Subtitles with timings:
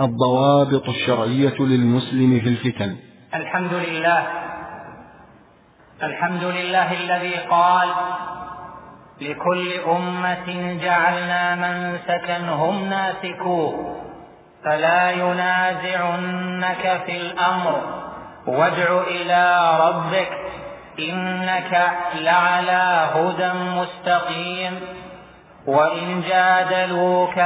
[0.00, 2.96] الضوابط الشرعية للمسلم في الفتن.
[3.34, 4.26] الحمد لله.
[6.02, 7.88] الحمد لله الذي قال
[9.20, 13.96] لكل أمة جعلنا منسكا هم ناسكوه
[14.64, 17.82] فلا ينازعنك في الأمر.
[18.46, 20.32] وادع إلى ربك
[20.98, 24.80] إنك لعلى هدى مستقيم.
[25.66, 27.38] وإن جادلوك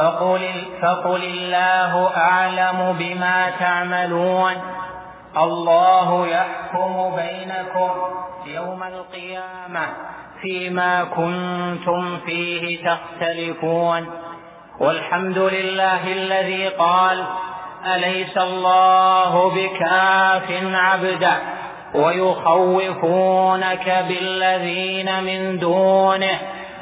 [0.00, 0.40] فقل,
[0.82, 4.52] فقل الله أعلم بما تعملون.
[5.36, 7.90] الله يحكم بينكم
[8.46, 9.86] يوم القيامة
[10.42, 14.06] فيما كنتم فيه تختلفون.
[14.80, 17.24] والحمد لله الذي قال
[17.96, 21.36] أليس الله بكاف عبده
[21.94, 26.38] ويخوفونك بالذين من دونه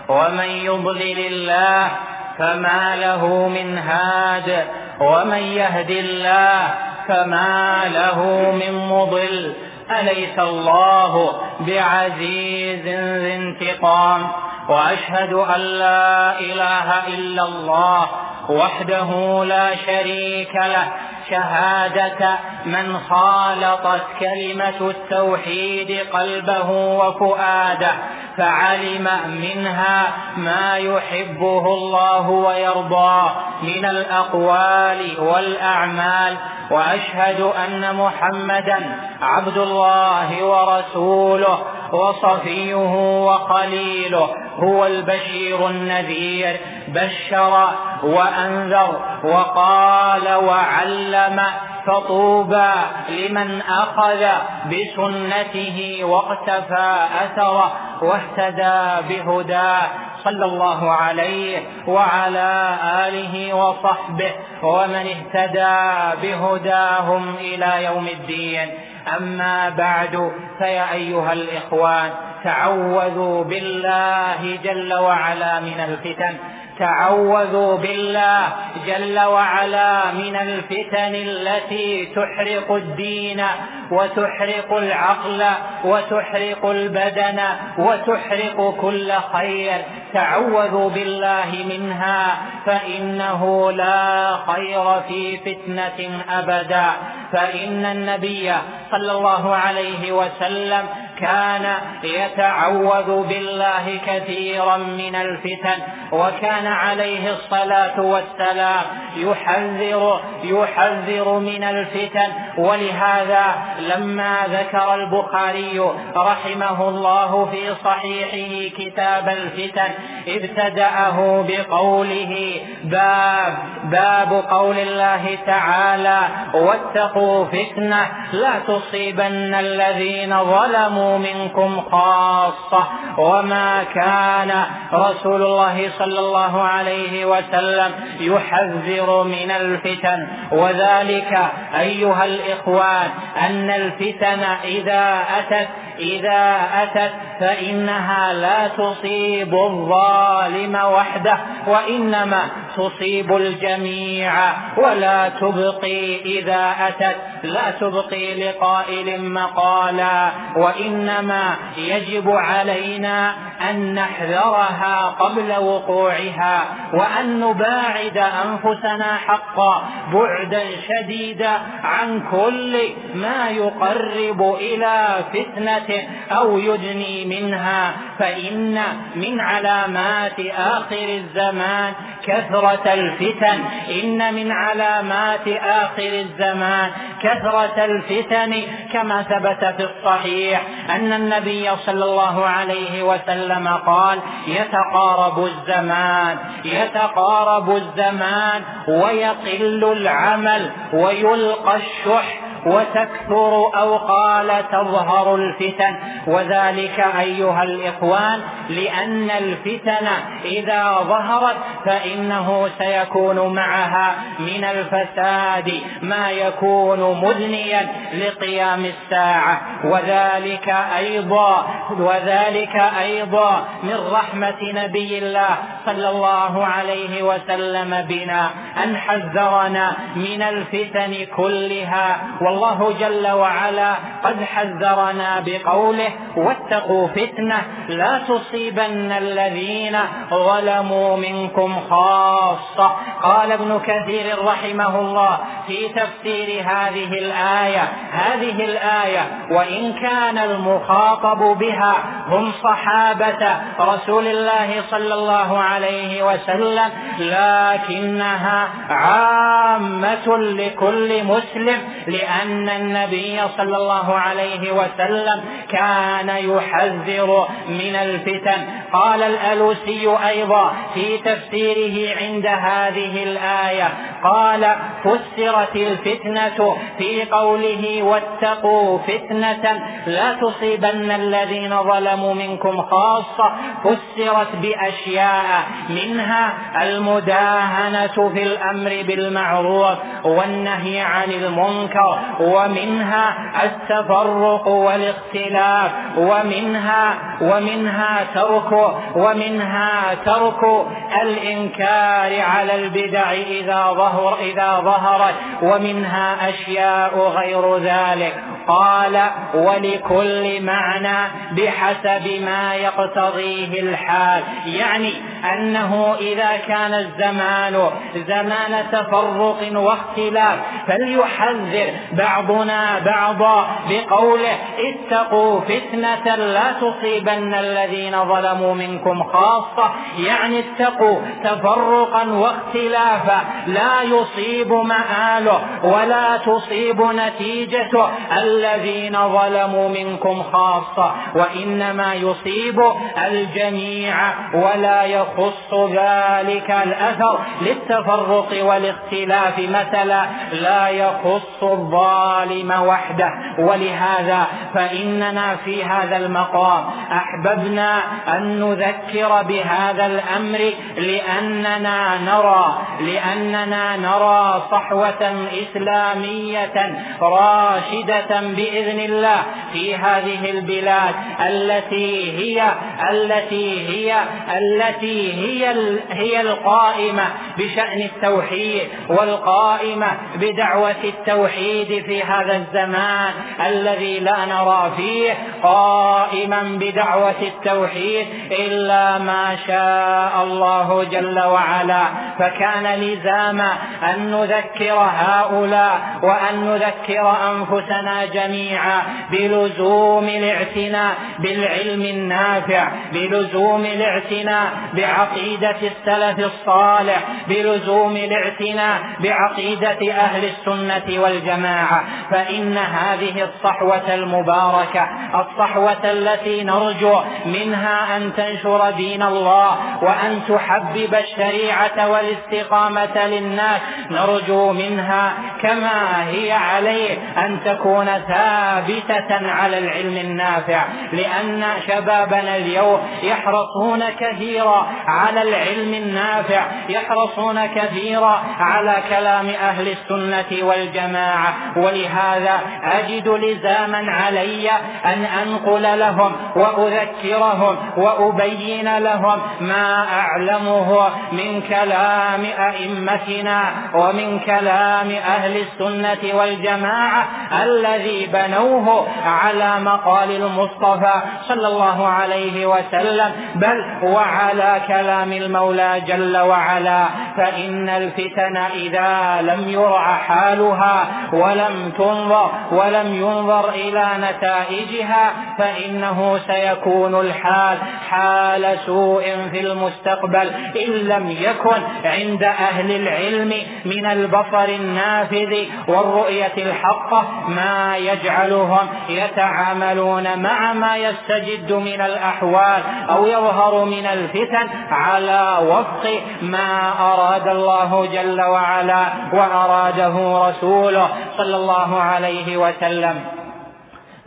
[0.08, 1.90] ومن يضلل الله
[2.38, 4.66] فما له من هاد
[5.00, 6.74] ومن يهد الله
[7.08, 9.54] فما له من مضل.
[10.00, 12.86] أليس الله بعزيز
[13.22, 14.28] ذي انتقام؟
[14.68, 18.06] وأشهد أن لا إله إلا الله
[18.48, 20.92] وحده لا شريك له.
[21.30, 27.92] شهادة من خالطت كلمة التوحيد قلبه وفؤاده
[28.36, 30.06] فعلم منها
[30.36, 33.30] ما يحبه الله ويرضاه
[33.62, 36.36] من الأقوال والأعمال
[36.70, 41.58] وأشهد أن محمدا عبد الله ورسوله
[41.92, 46.60] وصفيه وخليله هو البشير النذير.
[46.88, 47.68] بشر
[48.02, 51.40] وأنذر وقال وعلم
[51.86, 52.70] فطوبى
[53.08, 54.26] لمن أخذ
[54.66, 59.82] بسنته واقتفى أثره واهتدى بهداه
[60.24, 62.76] صلى الله عليه وعلى
[63.06, 65.78] آله وصحبه ومن اهتدى
[66.22, 68.68] بهداهم إلى يوم الدين.
[69.16, 72.10] أما بعد فيا أيها الإخوان
[72.44, 76.34] تعوذوا بالله جل وعلا من الفتن.
[76.78, 78.42] تعوذوا بالله
[78.86, 83.42] جل وعلا من الفتن التي تحرق الدين
[83.90, 85.44] وتحرق العقل
[85.84, 87.40] وتحرق البدن
[87.78, 89.84] وتحرق كل خير.
[90.14, 92.36] تعوذوا بالله منها
[92.66, 96.86] فإنه لا خير في فتنة أبدا.
[97.32, 98.52] فإن النبي
[98.90, 100.86] صلى الله عليه وسلم
[101.18, 105.78] كان يتعوذ بالله كثيرا من الفتن.
[106.12, 108.84] وكان عليه الصلاة والسلام
[109.16, 112.30] يحذر يحذر من الفتن.
[112.58, 113.44] ولهذا
[113.78, 115.80] لما ذكر البخاري
[116.16, 119.90] رحمه الله في صحيحه كتاب الفتن
[120.28, 123.54] ابتدأه بقوله باب
[123.84, 126.20] باب قول الله تعالى
[126.54, 132.88] واتقوا فتنة لا تصيبن الذين ظلموا منكم خاصة.
[133.18, 140.26] وما كان رسول الله صلى الله عليه وسلم يحذر من الفتن.
[140.52, 141.38] وذلك
[141.80, 143.10] أيها الإخوان
[143.46, 152.42] أن الفتن إذا أتت إذا أتت فإنها لا تصيب الظالم وحده وإنما
[152.76, 154.32] تصيب الجميع.
[154.76, 160.30] ولا تبقي إذا أتت لا تبقي لقائل مقالا.
[160.56, 163.34] وإنما يجب علينا
[163.70, 169.82] أن نحذرها قبل وقوعها وأن نباعد أنفسنا حقا
[170.12, 171.50] بعدا شديدا
[171.82, 172.78] عن كل
[173.14, 178.82] ما يقرب إلى فتنة أو يدني منها فإن
[179.16, 181.92] من علامات آخر الزمان
[182.22, 183.58] كثرة الفتن.
[184.02, 186.90] إن من علامات آخر الزمان
[187.22, 196.38] كثرة الفتن كما ثبت في الصحيح أن النبي صلى الله عليه وسلم قال يتقارب الزمان
[196.64, 205.96] يتقارب الزمان ويقل العمل ويلقى الشح وتكثر أو قال تظهر الفتن.
[206.26, 210.06] وذلك أيها الإخوان لأن الفتن
[210.44, 219.60] إذا ظهرت فإنه سيكون معها من الفساد ما يكون مدنيا لقيام الساعة.
[219.84, 225.56] وذلك أيضا وذلك أيضا من رحمة نبي الله
[225.86, 228.50] صلى الله عليه وسلم بنا
[228.84, 232.20] أن حذرنا من الفتن كلها.
[232.48, 239.98] والله جل وعلا قد حذرنا بقوله واتقوا فتنة لا تصيبن الذين
[240.30, 242.90] ظلموا منكم خاصة.
[243.22, 249.20] قال ابن كثير رحمه الله في تفسير هذه الآية هذه الآية
[249.50, 251.94] وإن كان المخاطب بها
[252.28, 263.40] هم صحابة رسول الله صلى الله عليه وسلم لكنها عامة لكل مسلم لأن أن النبي
[263.56, 268.60] صلى الله عليه وسلم كان يحذر من الفتن
[268.92, 273.88] قال الألوسي أيضا في تفسيره عند هذه الآية
[274.24, 283.52] قال فسرت الفتنة في قوله واتقوا فتنة لا تصيبن الذين ظلموا منكم خاصة
[283.84, 286.52] فسرت بأشياء منها
[286.82, 293.34] المداهنة في الأمر بالمعروف والنهي عن المنكر ومنها
[293.64, 298.72] التفرق والاختلاف ومنها ومنها ترك
[299.16, 300.86] ومنها ترك
[301.22, 308.57] الإنكار على البدع إذا ظهر إذا ظهرت ومنها أشياء غير ذلك.
[308.68, 311.18] قال ولكل معنى
[311.52, 314.42] بحسب ما يقتضيه الحال.
[314.66, 315.12] يعني
[315.52, 327.54] أنه إذا كان الزمان زمان تفرق واختلاف فليحذر بعضنا بعضا بقوله اتقوا فتنة لا تصيبن
[327.54, 329.90] الذين ظلموا منكم خاصة.
[330.18, 338.08] يعني اتقوا تفرقا واختلافا لا يصيب مآله ولا تصيب نتيجته.
[338.58, 342.82] الذين ظلموا منكم خاصة وإنما يصيب
[343.26, 344.14] الجميع
[344.54, 347.38] ولا يخص ذلك الأثر.
[347.60, 353.30] للتفرق والاختلاف مثلا لا يخص الظالم وحده.
[353.58, 365.48] ولهذا فإننا في هذا المقام أحببنا أن نذكر بهذا الأمر لأننا نرى لأننا نرى صحوة
[365.62, 369.42] إسلامية راشدة بإذن الله
[369.72, 372.72] في هذه البلاد التي هي
[373.10, 374.16] التي هي
[374.56, 375.74] التي هي
[376.10, 377.24] هي القائمة
[377.58, 380.06] بشأن التوحيد والقائمة
[380.36, 383.32] بدعوة التوحيد في هذا الزمان
[383.66, 392.04] الذي لا نرى فيه قائما بدعوة التوحيد إلا ما شاء الله جل وعلا.
[392.38, 393.72] فكان لزاما
[394.02, 399.02] أن نذكر هؤلاء وأن نذكر أنفسنا جميعا
[399.32, 412.04] بلزوم الاعتناء بالعلم النافع بلزوم الاعتناء بعقيدة السلف الصالح بلزوم الاعتناء بعقيدة أهل السنة والجماعة.
[412.30, 422.08] فإن هذه الصحوة المباركة الصحوة التي نرجو منها أن تنشر دين الله وأن تحبب الشريعة
[422.08, 423.80] والاستقامة للناس
[424.10, 425.32] نرجو منها
[425.62, 435.42] كما هي عليه أن تكون ثابتة على العلم النافع لأن شبابنا اليوم يحرصون كثيرا على
[435.42, 441.54] العلم النافع يحرصون كثيرا على كلام أهل السنة والجماعة.
[441.76, 444.70] ولهذا أجد لزاما علي
[445.04, 453.62] أن أنقل لهم وأذكرهم وأبين لهم ما أعلمه من كلام أئمتنا
[453.94, 457.26] ومن كلام أهل السنة والجماعة
[457.62, 461.14] الذي بنوه على مقال المصطفى
[461.48, 463.32] صلى الله عليه وسلم.
[463.54, 467.04] بل وعلى كلام المولى جل وعلا
[467.36, 477.78] فإن الفتن إذا لم يرع حالها ولم تنظر ولم ينظر إلى نتائجها فإنه سيكون الحال
[478.10, 480.48] حال سوء في المستقبل.
[480.76, 483.52] إن لم يكن عند أهل العلم
[483.84, 485.54] من البصر النافذ
[485.88, 495.56] والرؤية الحقة ما يجعلهم ويتعاملون مع ما يستجد من الأحوال أو يظهر من الفتن على
[495.62, 503.24] وفق ما أراد الله جل وعلا وأراده رسوله صلى الله عليه وسلم.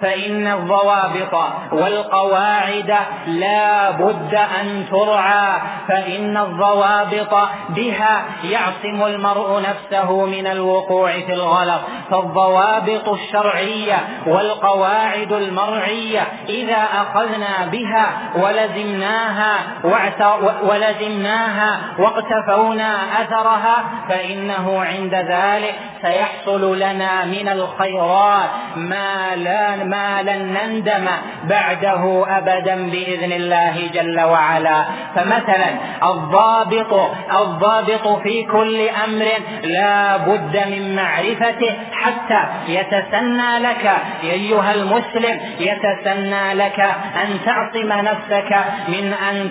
[0.02, 1.34] فإن الضوابط
[1.72, 2.96] والقواعد
[3.28, 11.82] لا بد أن ترعى فإن الضوابط بها يعصم المرء نفسه من الوقوع في الغلط.
[12.12, 19.56] فالضوابط الشرعية والقواعد المرعية إذا أخذنا بها ولزمناها
[20.64, 31.06] ولزمناها واقتفونا أثرها فإنه عند ذلك سيحصل لنا من الخيرات ما لا ما لن نندم
[31.44, 32.04] بعده
[32.38, 34.80] أبدا بإذن الله جل وعلا.
[35.16, 35.70] فمثلا
[36.04, 36.94] الضابط
[37.42, 39.28] الضابط في كل أمر
[39.64, 43.86] لا بد من معرفته حتى يتسنى لك
[44.24, 46.80] أيها المسلم يتسنى لك
[47.24, 48.52] أن تعصم نفسك
[48.88, 49.50] من أن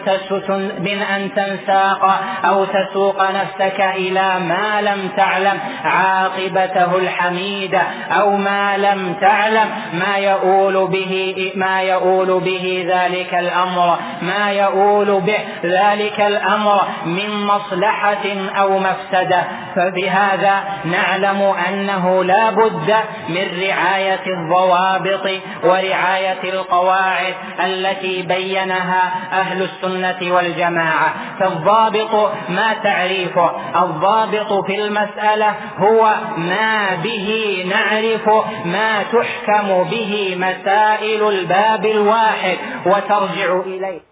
[0.78, 9.14] من أن تنساق أو تسوق نفسك إلى ما لم تعلم عاقبته الحميدة أو ما لم
[9.20, 17.46] تعلم ما يؤول به ما يؤول به ذلك الأمر ما يؤول به ذلك الأمر من
[17.46, 18.26] مصلحة
[18.60, 19.44] أو مفسدة.
[19.76, 22.94] فبهذا نعلم أنه لا بد
[23.28, 25.30] من رعاية الضوابط
[25.64, 27.34] ورعاية القواعد
[27.64, 31.14] التي بينها أهل السنة والجماعة.
[31.40, 38.28] فالضابط ما تعريفه؟ الضابط في المسألة هو ما به نعرف
[38.64, 44.09] ما تحكم به مسائل الباب الواحد وترجع إليه.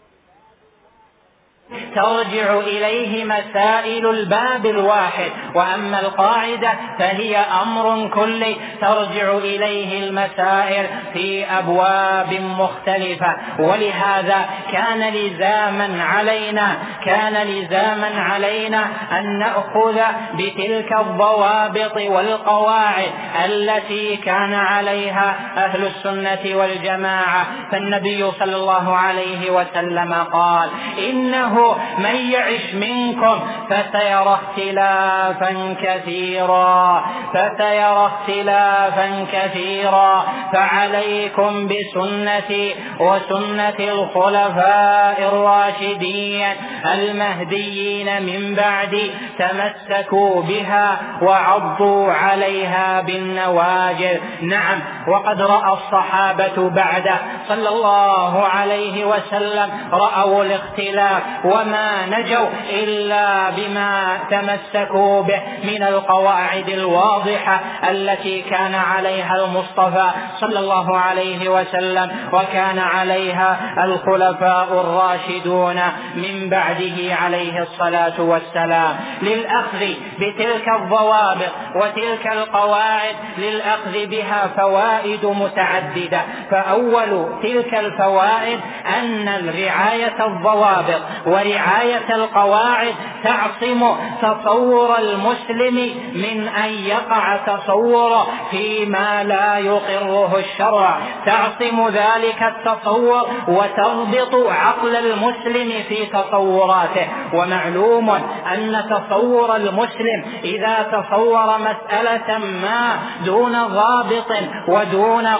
[1.94, 5.30] ترجع إليه مسائل الباب الواحد.
[5.54, 13.36] وأما القاعدة فهي أمر كلي ترجع إليه المسائل في أبواب مختلفة.
[13.58, 18.86] ولهذا كان لزاما علينا كان لزاما علينا
[19.18, 20.00] أن نأخذ
[20.34, 23.10] بتلك الضوابط والقواعد
[23.44, 27.46] التي كان عليها أهل السنة والجماعة.
[27.72, 31.57] فالنبي صلى الله عليه وسلم قال إنه
[31.98, 40.24] من يعش منكم فسيرى اختلافا كثيرا فسيرى اختلافا كثيرا.
[40.52, 46.46] فعليكم بسنتي وسنة الخلفاء الراشدين
[46.94, 54.18] المهديين من بعدي تمسكوا بها وعضوا عليها بالنواجذ.
[54.42, 54.97] نعم.
[55.12, 57.08] وقد رأى الصحابة بعد
[57.48, 59.70] صلى الله عليه وسلم.
[59.92, 67.60] رأوا الاختلاف وما نجوا إلا بما تمسكوا به من القواعد الواضحة
[67.90, 70.10] التي كان عليها المصطفى
[70.40, 75.80] صلى الله عليه وسلم وكان عليها الخلفاء الراشدون
[76.14, 78.96] من بعده عليه الصلاة والسلام.
[79.22, 79.86] للأخذ
[80.20, 86.20] بتلك الضوابط وتلك القواعد للأخذ بها فوائد متعددة.
[86.50, 88.60] فأول تلك الفوائد
[88.98, 95.74] أن رعاية الضوابط ورعاية القواعد تعصم تصور المسلم
[96.14, 100.98] من أن يقع تصور فيما لا يقره الشرع.
[101.26, 107.08] تعصم ذلك التصور وتضبط عقل المسلم في تصوراته.
[107.32, 108.10] ومعلوم
[108.54, 114.32] أن تصور المسلم إذا تصور مسألة ما دون ضابط
[114.68, 114.87] ودون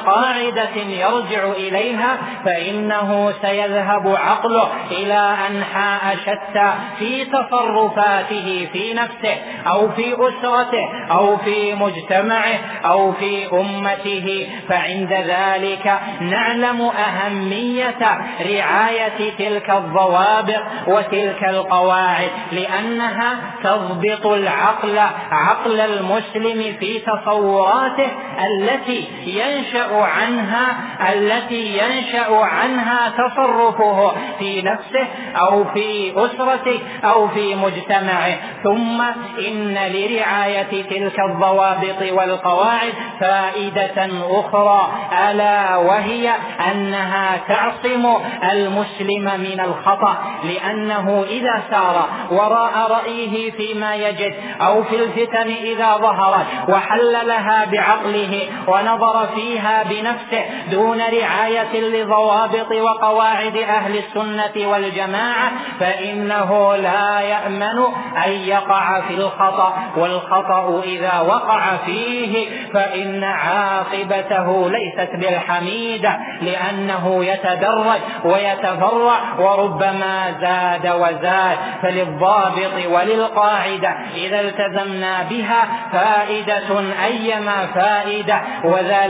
[0.07, 9.37] قاعدة يرجع إليها فإنه سيذهب عقله إلى أنحاء شتى في تصرفاته في نفسه
[9.67, 14.49] أو في أسرته أو في مجتمعه أو في أمته.
[14.69, 24.99] فعند ذلك نعلم أهمية رعاية تلك الضوابط وتلك القواعد لأنها تضبط العقل
[25.31, 28.09] عقل المسلم في تصوراته
[28.47, 30.77] التي ينشأ عنها
[31.13, 35.07] التي ينشأ عنها تصرفه في نفسه
[35.37, 38.37] أو في أسرته أو في مجتمعه.
[38.65, 39.01] ثم
[39.49, 44.89] إن لرعاية تلك الضوابط والقواعد فائدة أخرى.
[45.31, 46.33] ألا وهي
[46.73, 48.17] أنها تعصم
[48.53, 56.47] المسلم من الخطأ لأنه إذا سار وراء رأيه فيما يجد أو في الفتن إذا ظهرت
[56.69, 67.79] وحللها بعقله ونظر فيها بنفسه دون رعاية لضوابط وقواعد أهل السنة والجماعة فإنه لا يأمن
[68.27, 79.19] أن يقع في الخطأ والخطأ إذا وقع فيه فإن عاقبته ليست بالحميدة لأنه يتدرج ويتفرع
[79.39, 81.59] وربما زاد وزاد.
[81.83, 89.08] فللضابط وللقاعدة إذا التزمنا بها فائدة أيما فائدة وذلك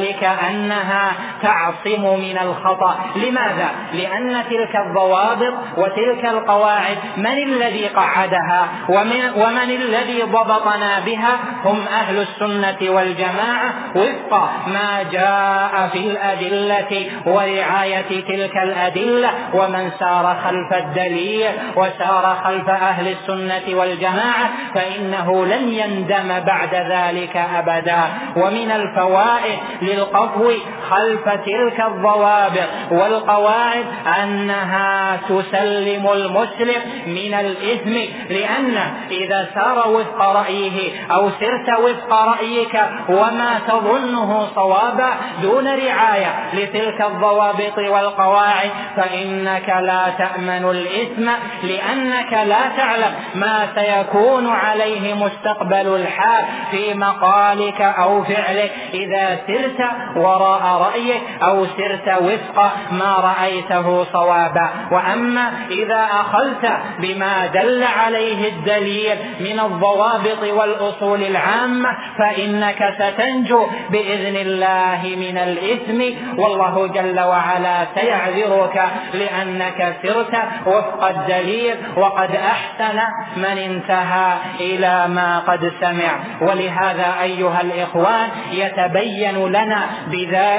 [0.50, 1.12] أنها
[1.43, 2.99] تعصم من الخطأ.
[3.17, 11.87] لماذا؟ لأن تلك الضوابط وتلك القواعد من الذي قعدها ومن, ومن الذي ضبطنا بها؟ هم
[11.88, 13.75] أهل السنة والجماعة.
[13.95, 19.31] وفق ما جاء في الأدلة ورعاية تلك الأدلة.
[19.55, 28.00] ومن سار خلف الدليل وسار خلف أهل السنة والجماعة فإنه لن يندم بعد ذلك أبدا.
[28.37, 30.52] ومن الفوائد للقفو
[30.90, 33.85] خلف تلك الضوابط والقواعد
[34.23, 37.95] أنها تسلم المسلم من الإثم
[38.30, 38.76] لأن
[39.11, 45.11] إذا سار وفق رأيه أو سرت وفق رأيك وما تظنه صوابا
[45.42, 51.30] دون رعاية لتلك الضوابط والقواعد فإنك لا تأمن الإثم
[51.62, 58.73] لأنك لا تعلم ما سيكون عليه مستقبل الحال في مقالك أو فعلك.
[58.95, 59.77] إذا سرت
[60.16, 64.68] وراء رأيك أو سرت وفق ما رأيته صوابا.
[64.90, 75.00] وأما إذا أخذت بما دل عليه الدليل من الضوابط والأصول العامة فإنك ستنجو بإذن الله
[75.04, 76.00] من الإثم.
[76.38, 78.82] والله جل وعلا سيعذرك
[79.14, 80.35] لأنك سرت
[80.66, 82.99] وفق الدليل وقد أحسن
[83.37, 86.12] من انتهى إلى ما قد سمع.
[86.40, 89.67] ولهذا أيها الإخوان يتبين لنا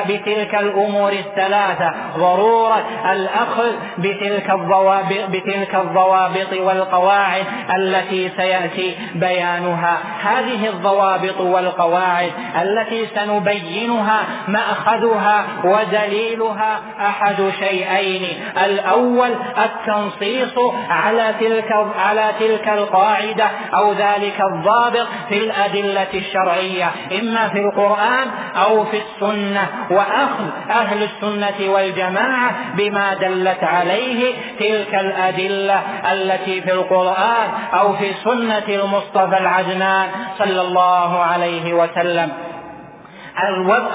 [0.09, 1.93] بتلك الأمور الثلاثة.
[2.17, 9.97] ضرورة الأخذ بتلك الضوابط, بتلك الضوابط والقواعد التي سيأتي بيانها.
[10.23, 18.27] هذه الضوابط والقواعد التي سنبينها مأخذها ودليلها أحد شيئين.
[18.65, 19.35] الأول
[19.65, 20.53] التنصيص
[20.89, 26.91] على تلك على تلك القاعدة أو ذلك الضابط في الأدلة الشرعية.
[27.19, 35.81] إما في القرآن أو في السنة وأخذ أهل السنة والجماعة بما دلت عليه تلك الأدلة
[36.11, 42.31] التي في القرآن أو في سنة المصطفى العدنان صلى الله عليه وسلم.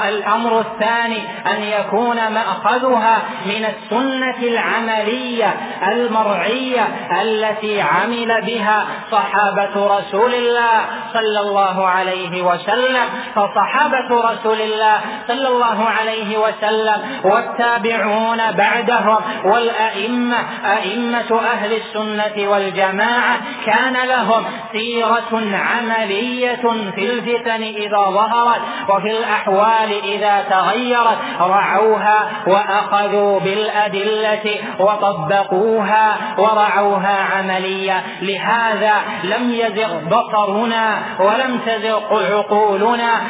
[0.08, 5.54] الأمر الثاني أن يكون مأخذها من السنة العملية
[5.88, 6.88] المرعية
[7.22, 10.80] التي عمل بها صحابة رسول الله
[11.12, 13.06] صلى الله عليه وسلم.
[13.34, 24.08] فصحابة رسول الله صلى الله عليه وسلم والتابعون بعدهم والأئمة أئمة أهل السنة والجماعة كان
[24.08, 26.62] لهم سيرة عملية
[26.94, 38.92] في الفتن إذا ظهرت وفي الأحوال إذا تغيرت رعوها وأخذوا بالأدلة وطبقوها ورعوها عمليا لهذا
[39.24, 43.20] لم يزغ بصرنا ولم تزغ عقولنا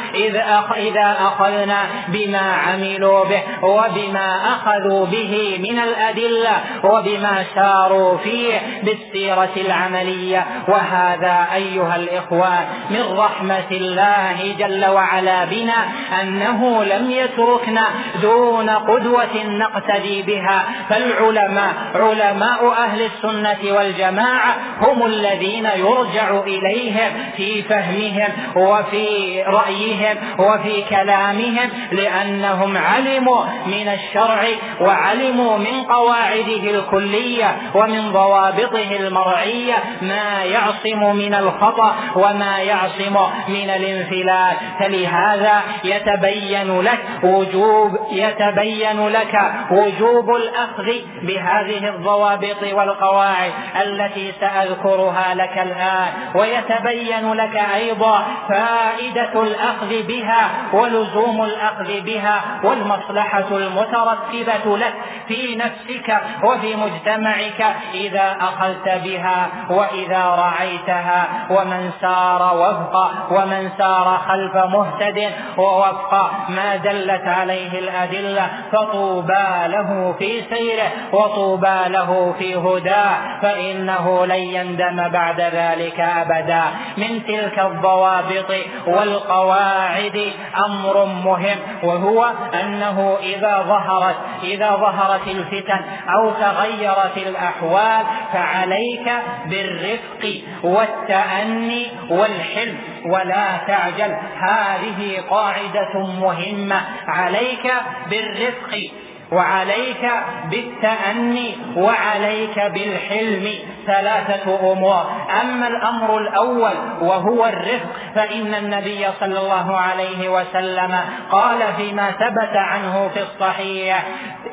[0.77, 10.45] إذا أخذنا بما عملوا به وبما أخذوا به من الأدلة وبما ساروا فيه بالسيرة العملية.
[10.67, 15.84] وهذا أيها الإخوان من رحمة الله جل وعلا بنا.
[16.21, 17.85] أنه لم يتركنا
[18.21, 20.63] دون قدوة نقتدي بها.
[20.89, 31.69] فالعلماء علماء أهل السنة والجماعة هم الذين يرجع إليهم في فهمهم وفي رأيهم وفي كلامهم
[31.91, 34.43] لأنهم علموا من الشرع
[34.81, 43.17] وعلموا من قواعده الكلية ومن ضوابطه المرعية ما يعصم من الخطأ وما يعصم
[43.47, 55.33] من الانفلات فلهذا يتبين لك وجوب يتبين لك وجوب الأخذ بهذه الضوابط والقواعد التي سأذكرها
[55.33, 56.07] لك الآن.
[56.35, 64.93] ويتبين لك أيضا فائدة الأخذ بها ولزوم الأخذ بها والمصلحة المترتبة لك
[65.27, 71.27] في نفسك وفي مجتمعك إذا أخذت بها وإذا رعيتها.
[71.49, 75.31] ومن سار وفق ومن سار خلف مهتد
[75.65, 84.35] ووفق ما دلت عليه الأدلة فطوبى له في سيره وطوبى له في هداه فإنه لن
[84.35, 86.63] يندم بعد ذلك أبدا.
[86.97, 88.51] من تلك الضوابط
[88.87, 90.31] والقواعد
[90.65, 92.25] أمر مهم وهو
[92.63, 99.11] أنه إذا ظهرت إذا ظهرت الفتن أو تغيرت الأحوال فعليك
[99.45, 102.77] بالرفق والتأني والحلم.
[103.05, 104.15] ولا تعجل.
[104.37, 106.81] هذه قاعدة مهمة.
[107.07, 107.73] عليك
[108.09, 108.91] بالرفق
[109.31, 110.11] وعليك
[110.51, 113.47] بالتأني وعليك بالحلم
[113.87, 115.03] ثلاثة أمور.
[115.41, 120.99] أما الأمر الأول وهو الرفق فإن النبي صلى الله عليه وسلم
[121.31, 124.05] قال فيما ثبت عنه في الصحيح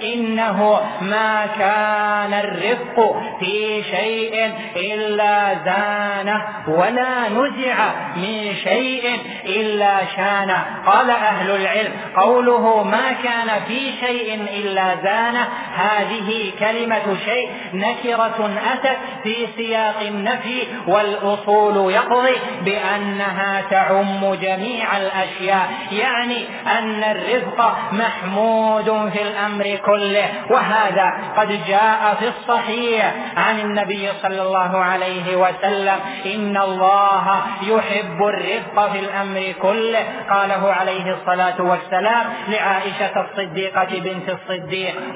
[0.02, 7.76] إنه ما كان الرفق في شيء إلا زانه ولا نزع
[8.16, 10.64] من شيء إلا شانه.
[10.86, 14.61] قال أهل العلم قوله ما كان في شيء إلا
[15.02, 15.48] زانه.
[15.76, 25.70] هذه كلمة شيء نكرة أتت في سياق النفي والأصول يقضي بأنها تعم جميع الأشياء.
[25.92, 26.44] يعني
[26.78, 34.78] أن الرزق محمود في الأمر كله وهذا قد جاء في الصحيح عن النبي صلى الله
[34.78, 35.98] عليه وسلم.
[36.26, 44.51] إن الله يحب الرزق في الأمر كله قاله عليه الصلاة والسلام لعائشة الصديقة بنت الصديق.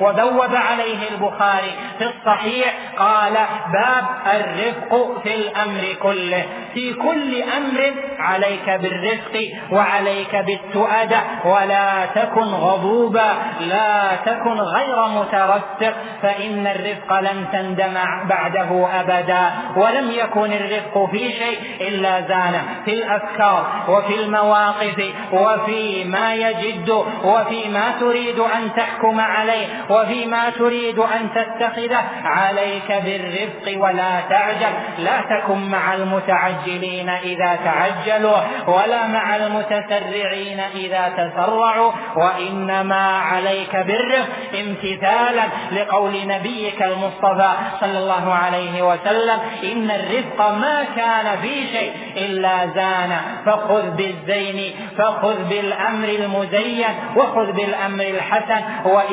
[0.00, 3.34] وبوب عليه البخاري في الصحيح قال
[3.72, 6.44] باب الرفق في الأمر كله.
[6.74, 16.66] في كل أمر عليك بالرفق وعليك بالتؤدة ولا تكن غضوبا لا تكن غير مترفق فإن
[16.66, 17.94] الرفق لن تندم
[18.28, 26.34] بعده أبدا ولم يكن الرفق في شيء إلا زانه في الأفكار وفي المواقف وفي ما
[26.34, 26.90] يجد
[27.24, 34.74] وفي ما تريد أن تحكم عليه وفي ما تريد أن تتخذه عليك بالرفق ولا تعجل.
[34.98, 41.92] لا تكن مع المتعجلين إذا تعجلوا ولا مع المتسرعين إذا تسرعوا.
[42.16, 44.28] وإنما عليك بالرفق
[44.60, 49.38] امتثالا لقول نبيك المصطفى صلى الله عليه وسلم
[49.72, 53.16] إن الرفق ما كان في شيء إلا زان.
[53.46, 56.84] فخذ بالزين فخذ بالأمر المزين
[57.16, 58.60] وخذ بالأمر الحسن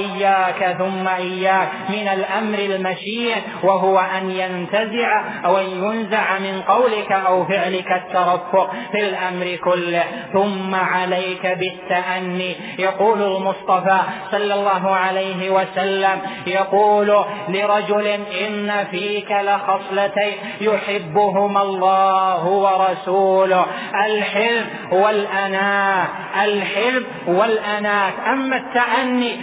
[0.03, 7.45] وإياك ثم إياك من الأمر المشيع وهو أن ينتزع أو أن ينزع من قولك أو
[7.45, 10.03] فعلك الترفق في الأمر كله.
[10.33, 12.55] ثم عليك بالتأني.
[12.79, 13.99] يقول المصطفى
[14.31, 18.07] صلى الله عليه وسلم يقول لرجل
[18.47, 23.65] إن فيك لخصلتين يحبهما الله ورسوله
[24.05, 26.07] الحلم والأناة
[26.43, 28.11] الحلم والأناة.
[28.33, 29.35] أما التأني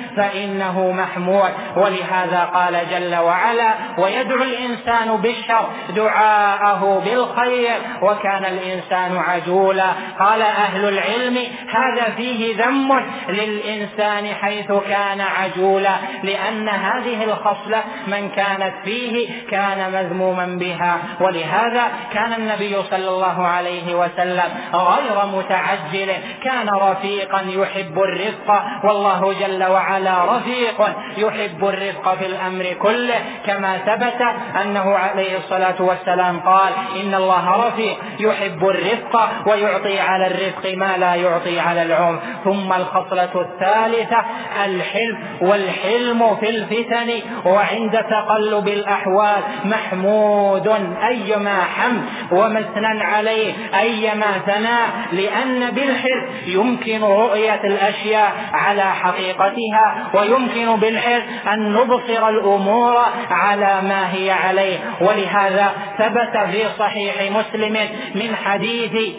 [0.51, 1.51] فإنه محمود.
[1.77, 9.87] ولهذا قال جل وعلا ويدعو الإنسان بالشر دعاءه بالخير وكان الإنسان عجولا.
[10.19, 18.73] قال أهل العلم هذا فيه ذم للإنسان حيث كان عجولا لأن هذه الخصلة من كانت
[18.85, 20.99] فيه كان مذموما بها.
[21.21, 21.83] ولهذا
[22.13, 26.13] كان النبي صلى الله عليه وسلم غير متعجل
[26.45, 28.63] كان رفيقا يحب الرفق.
[28.85, 34.23] والله جل وعلا رفيق يحب الرفق في الأمر كله كما ثبت
[34.63, 41.15] أنه عليه الصلاة والسلام قال إن الله رفيق يحب الرفق ويعطي على الرفق ما لا
[41.15, 42.21] يعطي على العنف.
[42.45, 44.25] ثم الخصلة الثالثة
[44.65, 47.11] الحلم والحلم في الفتن
[47.45, 50.69] وعند تقلب الأحوال محمود
[51.09, 61.23] أيما حمد ومثنى عليه أيما ثناء لأن بالحلم يمكن رؤية الأشياء على حقيقتها ويمكن بالحلم
[61.53, 62.97] أن نبصر الأمور
[63.31, 64.79] على ما هي عليه.
[65.01, 67.77] ولهذا ثبت في صحيح مسلم
[68.15, 69.15] من حديث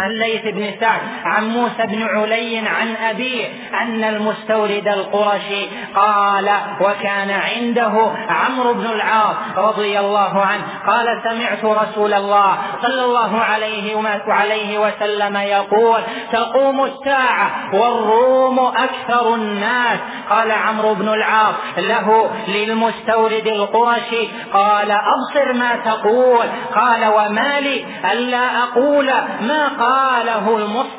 [0.00, 3.46] الليث بن سعد عن موسى بن علي عن أبيه
[3.82, 12.14] أن المستورد القرشي قال وكان عنده عمرو بن العاص رضي الله عنه قال سمعت رسول
[12.14, 13.94] الله صلى الله عليه
[14.28, 16.00] وعليه وسلم يقول
[16.32, 19.98] تقوم الساعة والروم أكثر الناس.
[20.30, 24.28] قال عمرو بن العاص له للمستورد القرشي.
[24.52, 26.46] قال أبصر ما تقول.
[26.74, 29.06] قال وما لي ألا أقول
[29.40, 30.46] ما قال قاله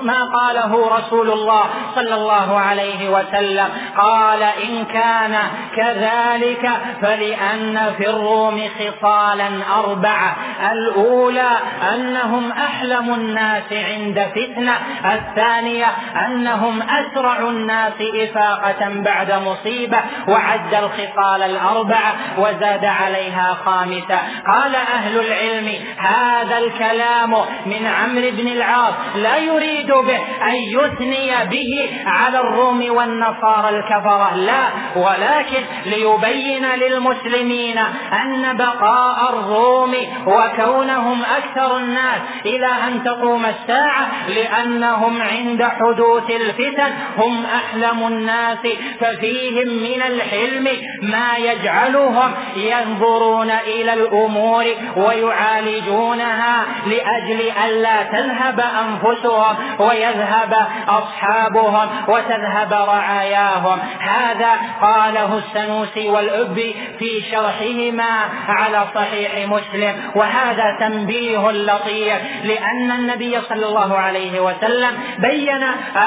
[0.02, 1.64] ما قاله رسول الله
[1.96, 3.70] صلى الله عليه وسلم.
[3.98, 5.36] قال إن كان
[5.76, 6.70] كذلك
[7.02, 9.50] فلأن في الروم خصالا
[9.80, 10.36] أربعة.
[10.72, 11.52] الأولى
[11.94, 14.76] أنهم أحلم الناس عند فتنة.
[15.06, 15.86] الثانية
[16.26, 20.00] أنهم أسرع الناس إفاقة بعد مصيبة.
[20.28, 24.20] وعد الخصال الأربعة وزاد عليها خامسة.
[24.54, 27.32] قال أهل العلم هذا الكلام
[27.66, 34.36] من عمرو بن العاص العاص لا يريد به أن يثني به على الروم والنصارى الكفرة
[34.36, 34.64] لا.
[34.96, 37.78] ولكن ليبين للمسلمين
[38.24, 47.46] أن بقاء الروم وكونهم أكثر الناس إلى أن تقوم الساعة لأنهم عند حدوث الفتن هم
[47.46, 48.68] أحلم الناس
[49.00, 50.68] ففيهم من الحلم
[51.02, 54.66] ما يجعلهم ينظرون إلى الأمور
[54.98, 63.80] ويعالجونها لأجل ألا تذهب أنفسهم ويذهب أصحابهم وتذهب رعاياهم.
[64.00, 64.52] هذا
[64.82, 70.12] قاله السنوسي والأبي في شرحهما على صحيح مسلم.
[70.16, 75.64] وهذا تنبيه لطيف لأن النبي صلى الله عليه وسلم بين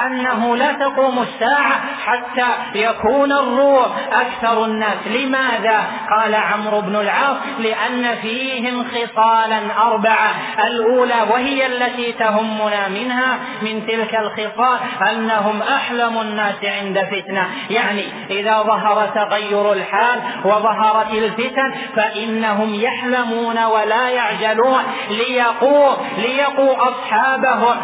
[0.07, 5.07] أنه لا تقوم الساعة حتى يكون الروح أكثر الناس.
[5.07, 10.31] لماذا؟ قال عمرو بن العاص لأن فيهم خصالا أربعة.
[10.65, 12.13] الأولى وهي التي
[12.59, 14.79] تهمنا منها من تلك الخصال
[15.11, 17.47] أنهم أحلم الناس عند فتنة.
[17.71, 24.83] يعني إذا ظهر تغير الحال وظهرت الفتن فإنهم يحلمون ولا يعجلون.
[25.11, 27.77] ليقوا ليقوا أصحابهم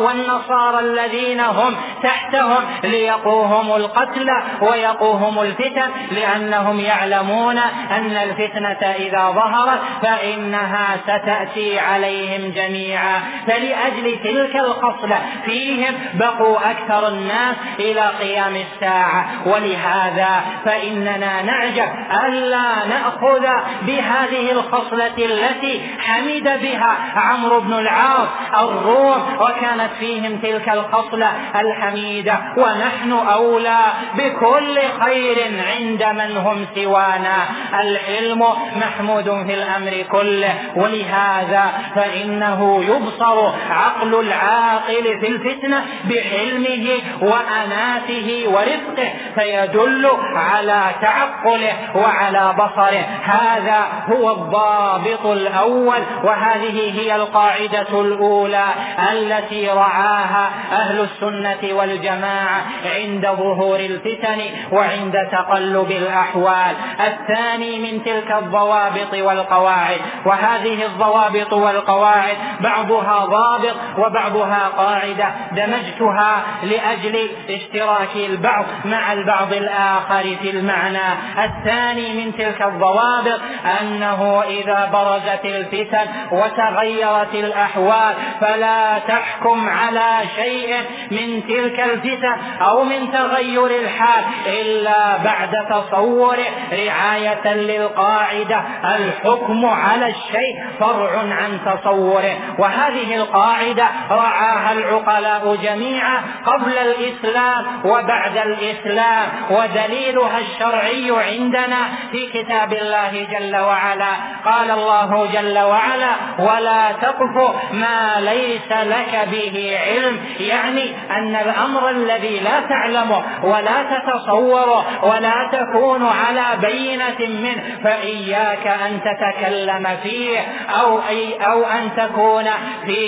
[0.00, 2.64] والنصارى الذين هم تحتهم.
[2.84, 7.58] ليقوهم القتل ويقوهم الفتن لأنهم يعلمون
[7.90, 13.20] أن الفتنة إذا ظهرت فإنها ستأتي عليهم جميعا.
[13.54, 19.26] فلأجل تلك الخصلة فيهم بقوا أكثر الناس إلى قيام الساعة.
[19.46, 21.88] ولهذا فإننا نعجب
[22.24, 23.46] ألا نأخذ
[23.82, 32.38] بهذه الخصلة التي حمد بها عمرو بن العاص الروم وكانت فيهم تلك الخصلة الحميدة.
[32.56, 33.80] ونحن أولى
[34.14, 35.38] بكل خير
[35.74, 37.36] عند من هم سوانا.
[37.80, 38.44] الحلم
[38.76, 40.54] محمود في الأمر كله.
[40.76, 53.04] ولهذا فإنه يبصر عقل العاقل في الفتنة بحلمه وأناته ورفقه فيدل على تعقله وعلى بصره.
[53.24, 58.64] هذا هو الضابط الأول وهذه هي القاعدة الأولى
[59.12, 62.64] التي رعاها أهل السنة والجماعة
[62.96, 64.40] عند ظهور الفتن
[64.72, 66.76] وعند تقلب الأحوال.
[67.00, 78.16] الثاني من تلك الضوابط والقواعد وهذه الضوابط والقواعد بعضها ضابط وبعضها قاعدة دمجتها لأجل اشتراك
[78.16, 81.08] البعض مع البعض الآخر في المعنى.
[81.44, 83.40] الثاني من تلك الضوابط
[83.80, 90.74] أنه إذا برزت الفتن وتغيرت الأحوال فلا تحكم على شيء
[91.10, 96.36] من تلك الفتن أو من تغير الحال إلا بعد تصور
[96.72, 98.64] رعاية للقاعدة.
[98.84, 102.34] الحكم على الشيء فرع عن تصوره.
[102.58, 109.26] وهذه القاعدة رعاها العقلاء جميعا قبل الإسلام وبعد الإسلام.
[109.50, 111.78] ودليلها الشرعي عندنا
[112.12, 114.12] في كتاب الله جل وعلا.
[114.44, 120.18] قال الله جل وعلا ولا تقف ما ليس لك به علم.
[120.40, 129.00] يعني أن الأمر الذي لا تعلمه ولا تتصوره ولا تكون على بينة منه فإياك أن
[129.00, 130.38] تتكلم فيه
[130.80, 132.44] أو أي أو أن تكون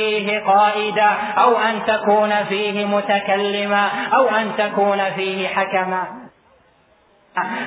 [0.06, 6.25] فيه قائدا أو أن تكون فيه متكلما أو أن تكون فيه حكما.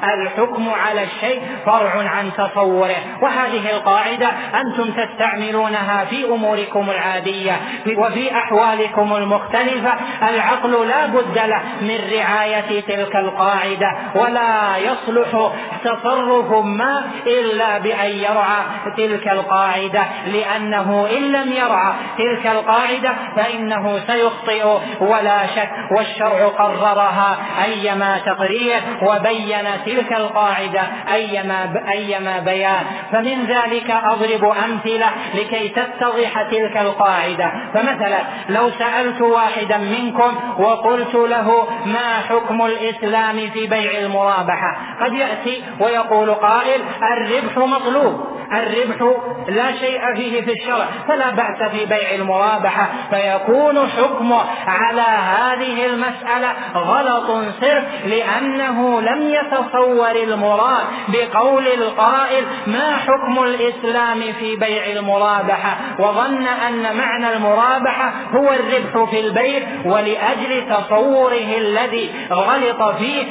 [0.03, 2.95] الحكم على الشيء فرع عن تصوره.
[3.21, 4.29] وهذه القاعدة
[4.61, 7.59] أنتم تستعملونها في أموركم العادية
[7.97, 9.93] وفي أحوالكم المختلفة.
[10.29, 15.51] العقل لا بد له من رعاية تلك القاعدة ولا يصلح
[15.83, 18.61] تصرف ما إلا بأن يرعى
[18.97, 20.03] تلك القاعدة.
[20.27, 24.65] لأنه إن لم يرعى تلك القاعدة فإنه سيخطئ
[24.99, 25.69] ولا شك.
[25.97, 30.81] والشرع قررها أيما تقرير وبين بين تلك القاعدة
[31.13, 32.85] أيما, أيما بيان.
[33.11, 37.51] فمن ذلك أضرب أمثلة لكي تتضح تلك القاعدة.
[37.73, 38.19] فمثلا
[38.49, 46.33] لو سألت واحدا منكم وقلت له ما حكم الإسلام في بيع المرابحة قد يأتي ويقول
[46.33, 48.38] قائل الربح مطلوب.
[48.53, 55.85] الربح لا شيء فيه في الشرع فلا بأس في بيع المرابحة فيكون حكمه على هذه
[55.85, 65.77] المسألة غلط صرف لأنه لم يتصور المراد بقول القائل ما حكم الإسلام في بيع المرابحة
[65.99, 73.23] وظن أن معنى المرابحة هو الربح في البيع ولأجل تصوره الذي غلط فيه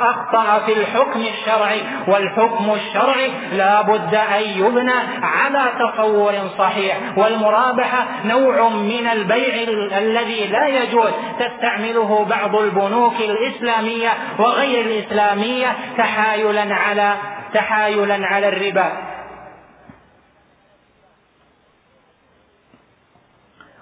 [0.00, 6.98] أخطأ في الحكم الشرعي والحكم الشرعي لا بد أن يبنى على تصور صحيح.
[7.16, 9.54] والمرابحة نوع من البيع
[9.98, 11.10] الذي لا يجوز.
[11.38, 17.14] تستعمله بعض البنوك الإسلامية وغير الإسلامية تحايلا على
[17.54, 18.92] تحايلا على الربا.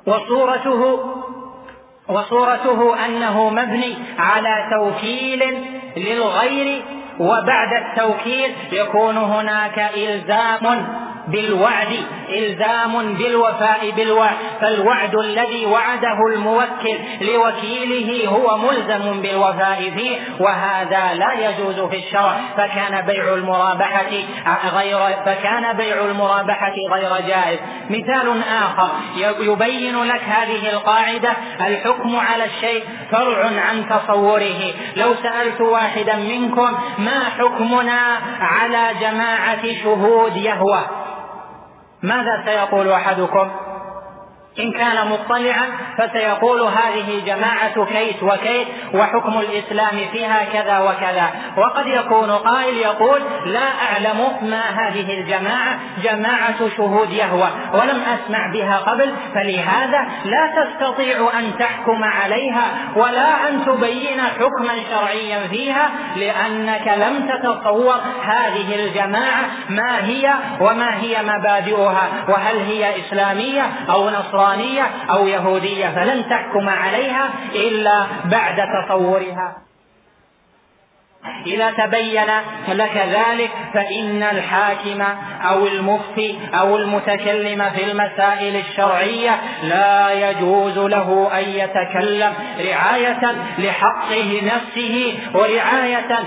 [0.06, 1.12] وصورته
[2.08, 5.64] وصورته أنه مبني على توكيل
[5.96, 6.82] للغير
[7.20, 11.05] وبعد التوكيل يكون هناك إلزام.
[11.28, 11.88] بالوعد
[12.28, 14.36] إلزام بالوفاء بالوعد.
[14.60, 22.40] فالوعد الذي وعده الموكل لوكيله هو ملزم بالوفاء فيه وهذا لا يجوز في الشرع.
[22.56, 24.10] فكان بيع المرابحة
[24.76, 27.58] غير فكان بيع المرابحة غير جائز.
[27.90, 28.88] مثال آخر
[29.40, 34.72] يبين لك هذه القاعدة الحكم على الشيء فرع عن تصوره.
[34.96, 38.00] لو سألت واحدا منكم ما حكمنا
[38.40, 40.86] على جماعة شهود يهوى؟
[42.02, 43.50] ماذا سيقول أحدكم؟
[44.58, 45.66] إن كان مطلعا
[45.98, 51.30] فسيقول هذه جماعة كيت وكيت وحكم الإسلام فيها كذا وكذا.
[51.56, 58.76] وقد يكون قائل يقول لا أعلم ما هذه الجماعة جماعة شهود يهوى ولم أسمع بها
[58.76, 62.64] قبل فلهذا لا تستطيع أن تحكم عليها
[62.96, 71.22] ولا أن تبين حكما شرعيا فيها لأنك لم تتصور هذه الجماعة ما هي وما هي
[71.22, 74.45] مبادئها وهل هي إسلامية أو نصرانية.
[74.46, 79.56] نصرانية أو يهودية فلن تحكم عليها إلا بعد تصورها.
[81.46, 82.26] إذا تبين
[82.68, 85.02] لك ذلك فإن الحاكم
[85.50, 95.14] أو المفتي أو المتكلم في المسائل الشرعية لا يجوز له أن يتكلم رعاية لحقه نفسه
[95.34, 96.18] ورعاية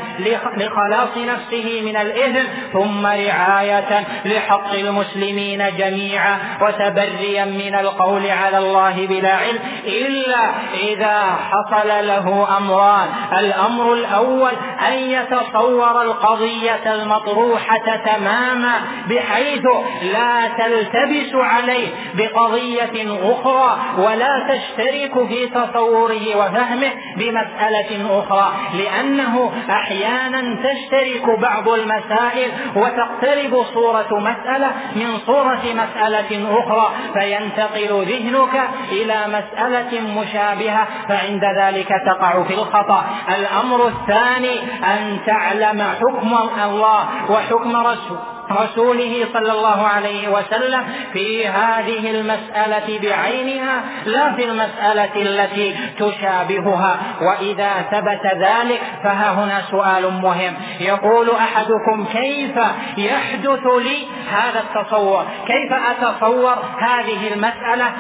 [0.58, 9.36] لخلاص نفسه من الإثم ثم رعاية لحق المسلمين جميعا وتبريا من القول على الله بلا
[9.36, 10.50] علم إلا
[10.84, 13.08] إذا حصل له أمران.
[13.40, 14.52] الأمر الأول
[14.88, 18.74] أن يتصور القضية المطروحة تماما
[19.10, 19.66] بحيث
[20.02, 31.40] لا تلتبس عليه بقضية أخرى ولا تشترك في تصوره وفهمه بمسألة أخرى لأنه أحيانا تشترك
[31.40, 41.44] بعض المسائل وتقترب صورة مسألة من صورة مسألة أخرى فينتقل ذهنك إلى مسألة مشابهة فعند
[41.60, 43.06] ذلك تقع في الخطأ.
[43.38, 50.84] الأمر الثاني أن تعلم حكم الله وحكم رسول رسوله صلى الله عليه وسلم
[51.14, 56.98] في هذه المسألة بعينها لا في المسألة التي تشابهها.
[57.22, 60.54] وإذا ثبت ذلك فها هنا سؤال مهم.
[60.80, 62.58] يقول أحدكم كيف
[62.98, 67.92] يحدث لي هذا التصور؟ كيف أتصور هذه المسألة؟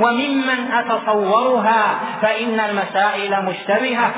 [0.00, 1.84] وممن أتصورها؟
[2.22, 4.10] فإن المسائل مشتبهة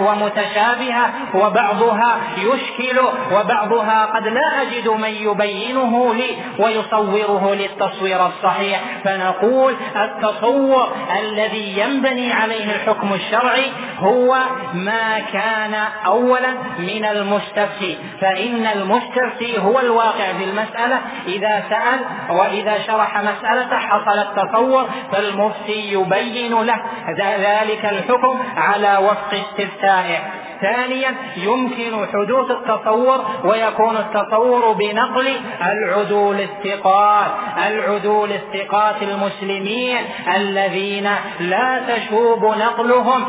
[0.00, 3.00] ومتشابهة وبعضها يشكل
[3.32, 8.80] وبعضها قد لا أجد من يبينه لي ويصوره للتصوير الصحيح.
[9.04, 14.38] فنقول التصور الذي ينبني عليه الحكم الشرعي هو
[14.74, 15.74] ما كان
[16.06, 17.98] أولا من المستفتي.
[18.20, 21.00] فإن المستفتي هو الواقع في المسألة.
[21.26, 22.00] إذا سأل
[22.36, 26.76] وإذا شرح مسألة حصل التصور فالمفتي يبين له
[27.18, 30.18] ذلك الحكم على وفق استفتائه.
[30.60, 37.30] ثانيا يمكن حدوث التصور ويكون التصور بنقل العدول الثقات
[37.66, 39.98] العدول الثقات المسلمين
[40.36, 43.24] الذين لا تشوب نقلهم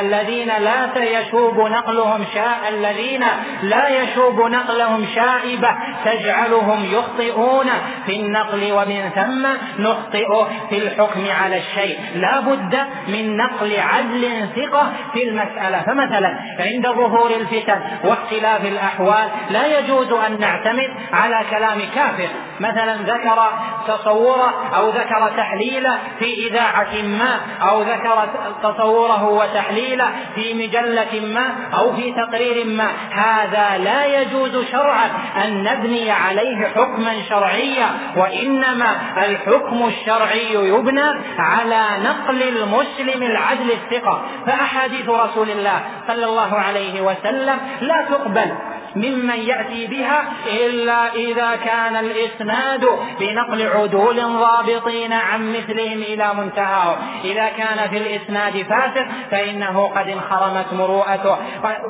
[0.00, 3.24] الذين لا يشوب نقلهم شاء الذين
[3.62, 5.68] لا يشوب نقلهم شائبة
[6.04, 7.66] تجعلهم يخطئون
[8.06, 9.46] في النقل ومن ثم
[9.82, 11.98] نخطئ في الحكم على الشيء.
[12.14, 15.82] لا بد من نقل عدل ثقة في المسألة.
[15.82, 22.28] فمثلا عند ظهور الفتن واختلاف الأحوال لا يجوز أن نعتمد على كلام كافر.
[22.60, 23.52] مثلا ذكر
[23.88, 28.28] تصوره أو ذكر تحليله في إذاعة ما أو ذكر
[28.62, 31.46] تصوره وتحليله في مجلة ما
[31.78, 32.88] أو في تقرير ما.
[33.10, 35.10] هذا لا يجوز شرعا
[35.44, 44.22] أن نبني عليه حكما شرعيا وإنما الحكم الشرعي يبنى على نقل المسلم العدل الثقة.
[44.46, 48.52] فأحاديث رسول الله صلى الله عليه وسلم لا تقبل.
[48.96, 52.86] ممن يأتي بها إلا إذا كان الإسناد
[53.20, 56.96] بنقل عدول ضابطين عن مثلهم إلى منتهاه.
[57.24, 61.36] إذا كان في الإسناد فاسق فإنه قد انخرمت مروءته.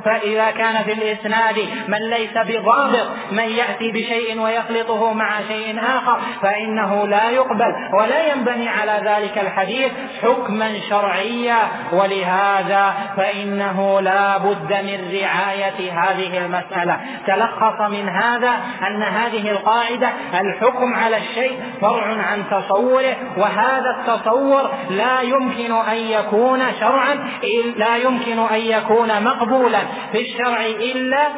[0.04, 7.06] فإذا كان في الإسناد من ليس بضابط من يأتي بشيء ويخلطه مع شيء آخر فإنه
[7.06, 9.92] لا يقبل ولا ينبني على ذلك الحديث
[10.22, 11.58] حكما شرعيا.
[11.92, 16.95] ولهذا فإنه لا بد من رعاية هذه المسألة.
[17.26, 18.52] تلخص من هذا
[18.86, 26.62] أن هذه القاعدة الحكم على الشيء فرع عن تصوره وهذا التصور لا يمكن أن يكون
[26.80, 27.14] شرعا
[27.76, 29.80] لا يمكن أن يكون مقبولا
[30.12, 31.28] في الشرع إلا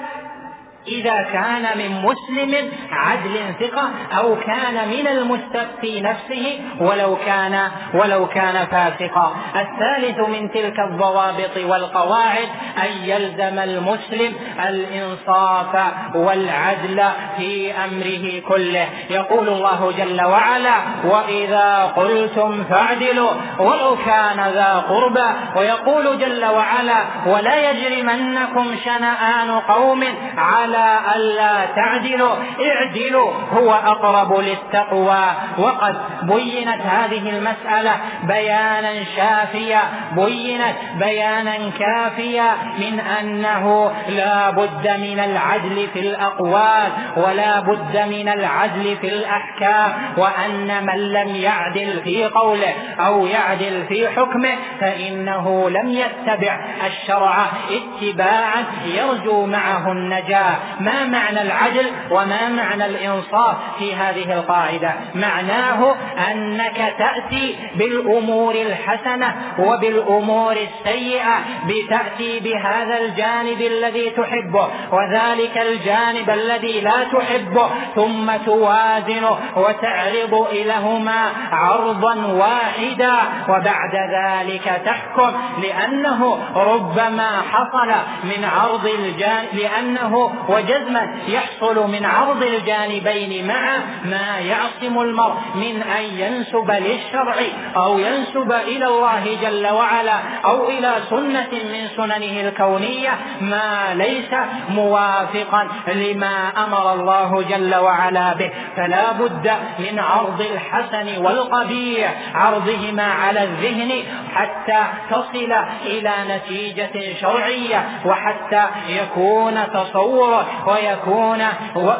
[0.86, 8.66] إذا كان من مسلم عدل ثقة أو كان من المستفتي نفسه ولو كان ولو كان
[8.66, 9.36] فاسقا.
[9.56, 12.48] الثالث من تلك الضوابط والقواعد
[12.78, 14.32] أن يلزم المسلم
[14.68, 17.02] الإنصاف والعدل
[17.36, 18.88] في أمره كله.
[19.10, 20.74] يقول الله جل وعلا
[21.04, 25.28] وإذا قلتم فاعدلوا ولو كان ذا قربى.
[25.56, 30.04] ويقول جل وعلا ولا يجرمنكم شنآن قوم
[30.36, 30.77] على
[31.16, 35.24] ألا تعدلوا اعدلوا هو أقرب للتقوى.
[35.58, 39.80] وقد بينت هذه المسألة بيانا شافيا
[40.12, 48.96] بينت بيانا كافيا من أنه لا بد من العدل في الأقوال ولا بد من العدل
[49.00, 49.92] في الأحكام.
[50.16, 58.64] وأن من لم يعدل في قوله أو يعدل في حكمه فإنه لم يتبع الشرع اتباعا
[58.84, 60.56] يرجو معه النجاة.
[60.80, 65.94] ما معنى العدل وما معنى الإنصاف في هذه القاعدة؟ معناه
[66.30, 71.34] أنك تأتي بالأمور الحسنة وبالأمور السيئة
[71.66, 82.14] بتأتي بهذا الجانب الذي تحبه وذلك الجانب الذي لا تحبه ثم توازنه وتعرض إليهما عرضا
[82.26, 83.14] واحدا
[83.48, 85.32] وبعد ذلك تحكم
[85.62, 87.92] لأنه ربما حصل
[88.24, 96.04] من عرض الجانب لأنه وجزما يحصل من عرض الجانبين معا ما يعصم المرء من أن
[96.04, 97.34] ينسب للشرع
[97.76, 104.34] أو ينسب إلى الله جل وعلا أو إلى سنة من سننه الكونية ما ليس
[104.70, 108.50] موافقا لما أمر الله جل وعلا به.
[108.76, 114.02] فلا بد من عرض الحسن والقبيح عرضهما على الذهن
[114.34, 115.52] حتى تصل
[115.86, 121.42] إلى نتيجة شرعية وحتى يكون تصور ويكون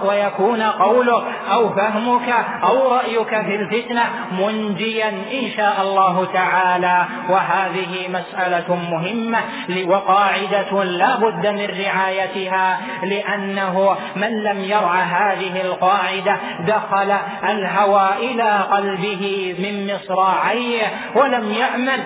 [0.02, 1.22] ويكون قولك
[1.52, 4.02] أو فهمك أو رأيك في الفتنة
[4.40, 7.04] منجيا إن شاء الله تعالى.
[7.28, 9.38] وهذه مسألة مهمة
[9.86, 16.36] وقاعدة لا بد من رعايتها لأنه من لم يرع هذه القاعدة
[16.66, 17.16] دخل
[17.48, 22.00] الهوى إلى قلبه من مصراعيه ولم يأمن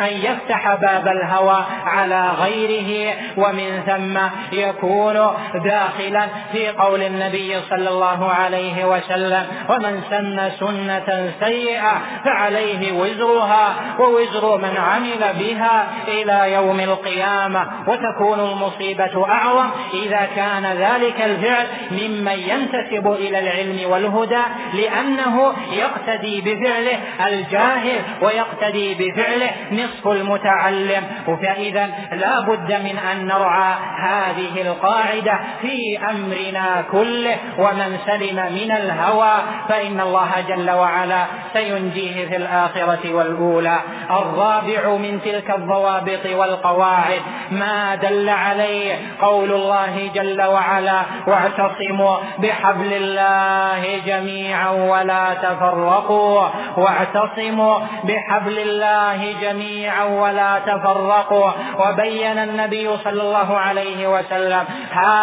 [0.00, 3.14] أن يفتح باب الهوى على غيره.
[3.36, 4.18] ومن ثم
[4.56, 5.30] يكون
[5.64, 9.46] داخلا في قول النبي صلى الله عليه وسلم.
[9.68, 17.66] ومن سن سنة سيئة فعليه وزرها ووزر من عمل بها إلى يوم القيامة.
[17.88, 24.42] وتكون المصيبة أعظم إذا كان ذلك الفعل ممن ينتسب إلى العلم والهدى
[24.74, 31.04] لأنه يقتدي بفعله الجاهل ويقتدي بفعله نصف المتعلم.
[31.42, 39.34] فإذا لا بد من أن نرعى هذه القاعدة في أمرنا كله ومن سلم من الهوى
[39.68, 43.78] فإن الله جل وعلا سينجيه في الآخرة والأولى.
[44.10, 54.00] الرابع من تلك الضوابط والقواعد ما دل عليه قول الله جل وعلا واعتصموا بحبل الله
[54.06, 61.50] جميعا ولا تفرقوا واعتصموا بحبل الله جميعا ولا تفرقوا.
[61.78, 65.21] وبين النبي صلى الله عليه وسلم هذا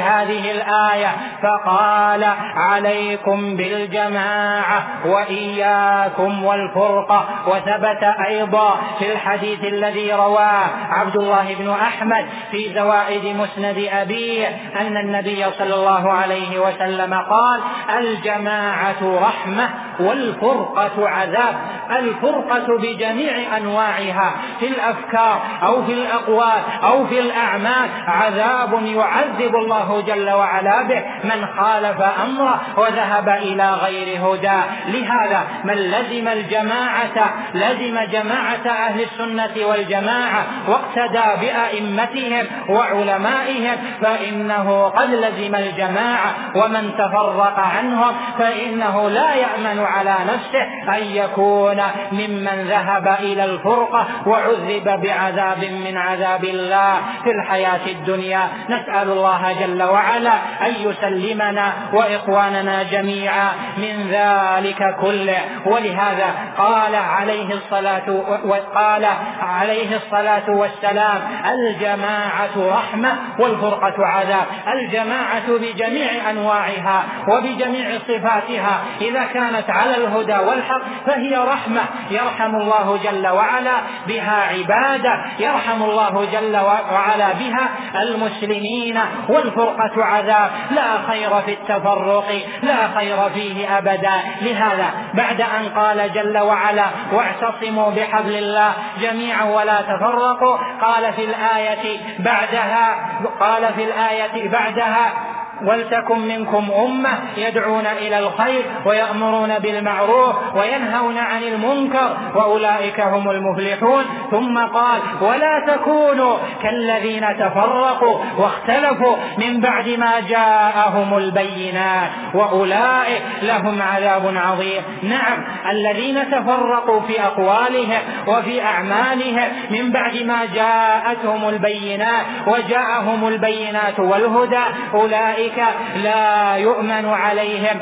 [0.00, 2.24] هذه الآية فقال
[2.56, 12.74] عليكم بالجماعة وإياكم والفرقة وثبت أيضا في الحديث الذي رواه عبد الله بن أحمد في
[12.74, 14.48] زوائد مسند أبيه
[14.80, 17.60] أن النبي صلى الله عليه وسلم قال
[17.98, 19.70] الجماعة رحمة
[20.00, 21.54] والفرقة عذاب
[21.90, 30.00] الفرقة بجميع أنواعها في الأفكار أو في الأقوال أو في الأعمال عذاب يعذب يعذب الله
[30.06, 34.60] جل وعلا به من خالف أمره وذهب إلى غير هدى.
[34.86, 45.54] لهذا من لزم الجماعة لزم جماعة أهل السنة والجماعة واقتدى بأئمتهم وعلمائهم فإنه قد لزم
[45.54, 46.34] الجماعة.
[46.54, 51.82] ومن تفرق عنهم فإنه لا يأمن على نفسه أن يكون
[52.12, 56.94] ممن ذهب إلى الفرقة وعذب بعذاب من عذاب الله.
[57.24, 59.23] في الحياة الدنيا نسأل الله
[59.60, 60.32] جل وعلا
[60.66, 65.40] أن يسلمنا وإخواننا جميعا من ذلك كله.
[65.66, 68.10] ولهذا قال عليه الصلاة
[68.44, 69.06] وقال
[69.40, 71.18] عليه الصلاة والسلام
[71.54, 74.46] الجماعة رحمة والفرقة عذاب.
[74.74, 81.82] الجماعة بجميع أنواعها وبجميع صفاتها إذا كانت على الهدى والحق فهي رحمة.
[82.10, 83.76] يرحم الله جل وعلا
[84.08, 85.24] بها عبادة.
[85.38, 86.56] يرحم الله جل
[86.92, 87.68] وعلا بها
[88.02, 90.50] المسلمين والفرقة عذاب.
[90.70, 94.14] لا خير في التفرق لا خير فيه أبدا.
[94.42, 102.00] لهذا بعد أن قال جل وعلا واعتصموا بحبل الله جميعا ولا تفرقوا قال في الآية
[102.18, 102.96] بعدها
[103.40, 112.16] قال في الآية بعدها ولتكن منكم أمة يدعون إلى الخير ويأمرون بالمعروف وينهون عن المنكر
[112.34, 114.04] وأولئك هم المفلحون.
[114.30, 124.34] ثم قال ولا تكونوا كالذين تفرقوا واختلفوا من بعد ما جاءهم البينات وأولئك لهم عذاب
[124.36, 124.82] عظيم.
[125.02, 134.64] نعم الذين تفرقوا في أقوالهم وفي أعمالهم من بعد ما جاءتهم البينات وجاءهم البينات والهدى
[134.94, 137.80] أولئك أولئك لا يؤمن عليهم.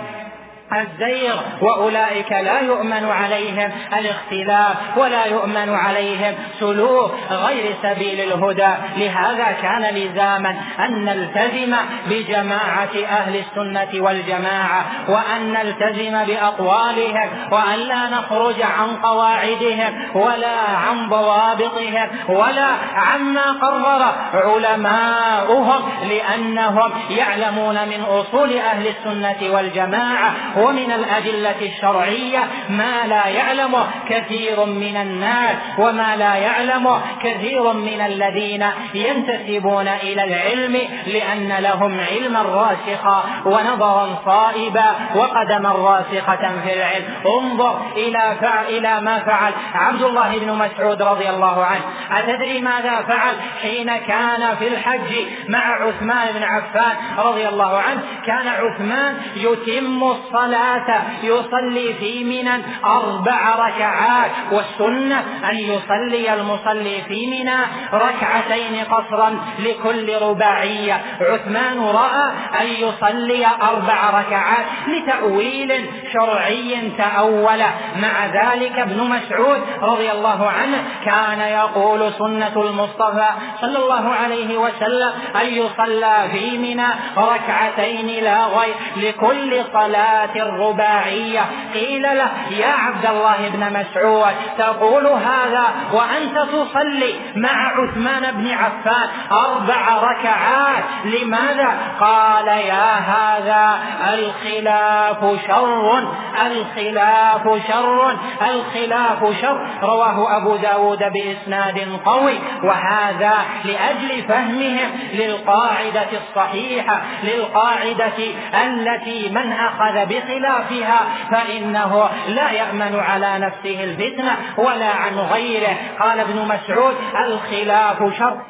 [0.81, 8.73] الزيغ وأولئك لا يؤمن عليهم الاختلاف ولا يؤمن عليهم سلوك غير سبيل الهدى.
[8.97, 11.77] لهذا كان لزاما أن نلتزم
[12.11, 22.09] بجماعة أهل السنة والجماعة وأن نلتزم بأقوالهم وأن لا نخرج عن قواعدهم ولا عن ضوابطهم
[22.29, 33.07] ولا عما قرر علماؤهم لأنهم يعلمون من أصول أهل السنة والجماعة ومن الأدلة الشرعية ما
[33.07, 41.53] لا يعلمه كثير من الناس وما لا يعلمه كثير من الذين ينتسبون إلى العلم لأن
[41.63, 47.05] لهم علما راسخا ونظرا صائبا وقدما راسخة في العلم.
[47.27, 48.37] انظر إلى
[48.69, 51.83] إلى ما فعل عبد الله بن مسعود رضي الله عنه.
[52.11, 55.13] أتدري ماذا فعل حين كان في الحج
[55.49, 62.63] مع عثمان بن عفان رضي الله عنه؟ كان عثمان يتم الصلاة الصلاة يصلي في منى
[62.85, 67.57] أربع ركعات والسنة أن يصلي المصلي في منى
[67.93, 71.01] ركعتين قصرا لكل رباعية.
[71.21, 77.63] عثمان رأى أن يصلي أربع ركعات لتأويل شرعي تأول
[77.97, 83.29] مع ذلك ابن مسعود رضي الله عنه كان يقول سنة المصطفى
[83.61, 91.41] صلى الله عليه وسلم أن يصلى في منى ركعتين لا غير لكل صلاة الرباعية.
[91.75, 99.09] قيل له يا عبد الله بن مسعود تقول هذا وأنت تصلي مع عثمان بن عفان
[99.33, 100.85] أربع ركعات.
[101.05, 103.79] لماذا؟ قال يا هذا
[104.15, 106.05] الخلاف شر
[106.47, 109.67] الخلاف شر الخلاف شر.
[109.83, 112.39] رواه أبو داود بإسناد قوي.
[112.63, 118.19] وهذا لأجل فهمهم للقاعدة الصحيحة للقاعدة
[118.65, 121.01] التي من أخذ بخلاف خلافها
[121.31, 125.77] فإنه لا يأمن على نفسه الفتنة ولا عن غيره.
[126.01, 126.95] قال ابن مسعود
[127.27, 128.41] الخلاف شر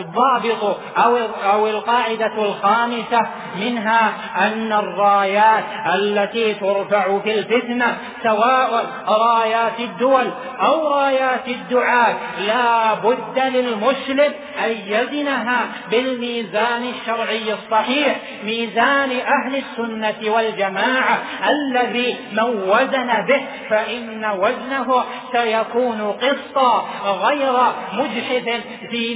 [0.00, 1.18] الضابط أو
[1.52, 3.26] أو القاعدة الخامسة
[3.60, 5.64] منها أن الرايات
[5.94, 10.30] التي ترفع في الفتنة سواء رايات الدول
[10.60, 12.14] أو رايات الدعاة
[12.46, 14.32] لا بد للمسلم
[14.64, 21.18] أن يزنها بالميزان الشرعي الصحيح ميزان أهل السنة والجماعة
[21.48, 27.52] الذي من وزن به فإن وزنه سيكون قسطا غير
[27.92, 29.14] مجحف في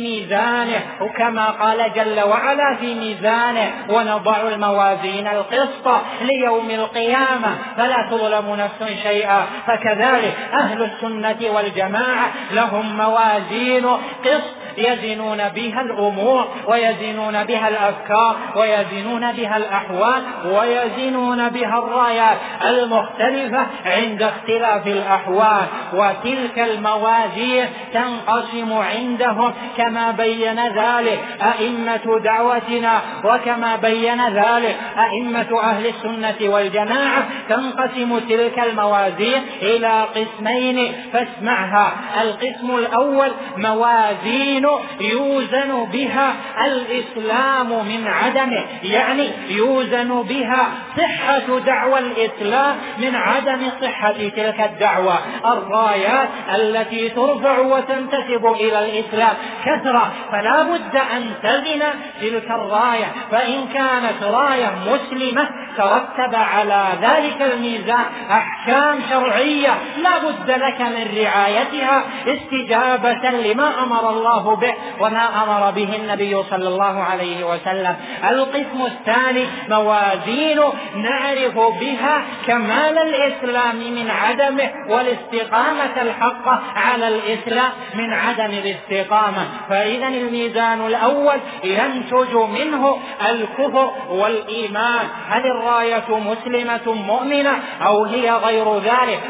[0.68, 0.82] ميزانه.
[1.00, 7.58] وكما قال جل وعلا في ميزانه ونضع الموازين القسط ليوم القيامة.
[7.76, 9.46] فلا تظلم نفس شيئا.
[9.66, 13.86] فكذلك أهل السنة والجماعة لهم موازين
[14.24, 24.22] قسط يزنون بها الأمور ويزنون بها الأفكار ويزنون بها الأحوال ويزنون بها الرايات المختلفة عند
[24.22, 25.66] اختلاف الأحوال.
[25.92, 36.52] وتلك الموازين تنقسم عندهم كما بين ذلك أئمة دعوتنا وكما بين ذلك أئمة أهل السنة
[36.52, 41.92] والجماعة تنقسم تلك الموازين إلى قسمين فاسمعها.
[42.22, 44.66] القسم الأول موازين
[45.00, 46.34] يوزن بها
[46.66, 55.18] الإسلام من عدمه يعني يوزن بها صحة دعوى الإسلام من عدم صحة تلك الدعوة.
[55.44, 59.34] الرايات التي ترفع وتنتسب إلى الإسلام
[59.64, 61.82] كثرة فلا بد أن تزن
[62.20, 70.80] تلك الراية فإن كانت راية مسلمة ترتب على ذلك الميزان أحكام شرعية لا بد لك
[70.80, 77.96] من رعايتها استجابة لما أمر الله به وما أمر به النبي صلى الله عليه وسلم.
[78.30, 80.60] القسم الثاني موازين
[80.96, 89.48] نعرف بها كمال الإسلام من عدمه والاستقامة الحقة على الإسلام من عدم الاستقامة.
[89.68, 90.08] فإذا
[90.38, 92.98] الميزان الأول ينتج منه
[93.30, 95.06] الكفر والإيمان.
[95.28, 99.20] هل الراية مسلمة مؤمنة أو هي غير ذلك؟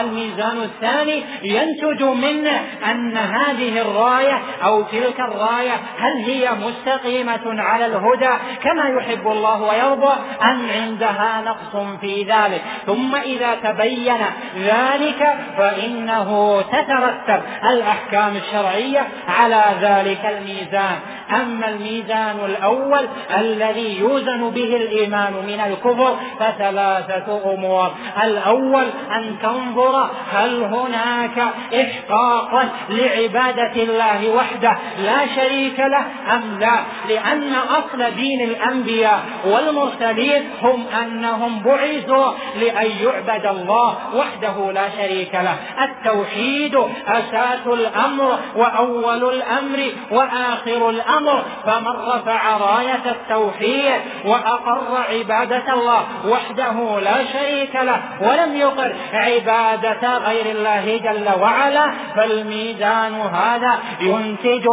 [0.00, 8.34] الميزان الثاني ينتج منه أن هذه الراية أو تلك الراية هل هي مستقيمة على الهدى؟
[8.62, 12.62] كما يحب الله ويرضى أم عندها نقص في ذلك.
[12.86, 14.18] ثم إذا تبين
[14.56, 20.98] ذلك فإنه تترتب الأحكام الشرعية على ذلك الميزان.
[21.30, 23.08] أما الميزان الأول
[23.38, 27.92] الذي يوزن به الإيمان من الكفر فثلاثة أمور.
[28.22, 31.38] الأول أن تنظر هل هناك
[31.74, 36.04] إحقاقا لعبادة الله وحده لا شريك له
[36.34, 44.88] أم لا؟ لأن أصل دين الأنبياء والمرسلين هم أنهم بعثوا لأن يعبد الله وحده لا
[44.90, 45.56] شريك له.
[45.84, 46.74] التوحيد
[47.08, 57.24] أساس الأمر وأول الأمر وآخر الأمر فمن رفع راية التوحيد وأقر عبادة الله وحده لا
[57.32, 64.68] شريك له ولم يقر عبادة غير الله جل وعلا فالميزان هذا ينتج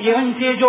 [0.00, 0.64] ينتج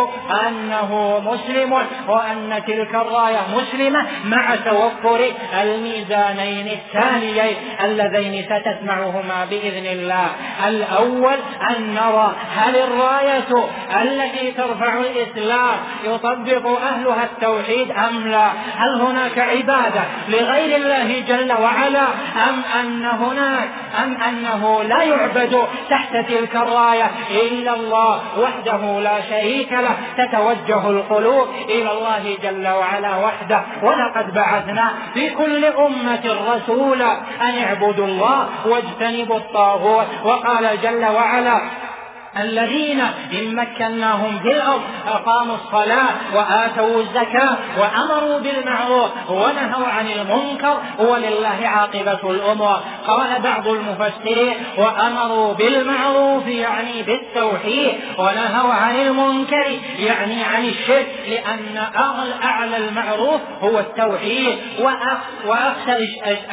[0.47, 1.73] أنه مسلم
[2.07, 10.27] وأن تلك الراية مسلمة مع توفر الميزانين الثانيين اللذين ستسمعهما بإذن الله.
[10.67, 11.37] الأول
[11.69, 13.69] أن نرى هل الراية
[14.11, 22.03] التي ترفع الإسلام يطبق أهلها التوحيد أم لا؟ هل هناك عبادة لغير الله جل وعلا؟
[22.49, 23.69] أم أن هناك؟
[24.03, 31.47] أم أنه لا يعبد تحت تلك الراية إلا الله وحده لا شريك له؟ تتوجه القلوب
[31.69, 33.63] إلى الله جل وعلا وحده.
[33.83, 40.07] ولقد بعثنا في كل أمة رسولا أن اعبدوا الله واجتنبوا الطاغوت.
[40.23, 41.61] وقال جل وعلا
[42.39, 43.01] الذين
[43.33, 52.31] إن مكناهم في الأرض أقاموا الصلاة وآتوا الزكاة وأمروا بالمعروف ونهوا عن المنكر ولله عاقبة
[52.31, 52.79] الأمور.
[53.07, 61.83] قال بعض المفسرين وأمروا بالمعروف يعني بالتوحيد ونهوا عن المنكر يعني عن الشرك لأن
[62.43, 64.57] أعلى المعروف هو التوحيد.
[65.45, 65.97] وأخشى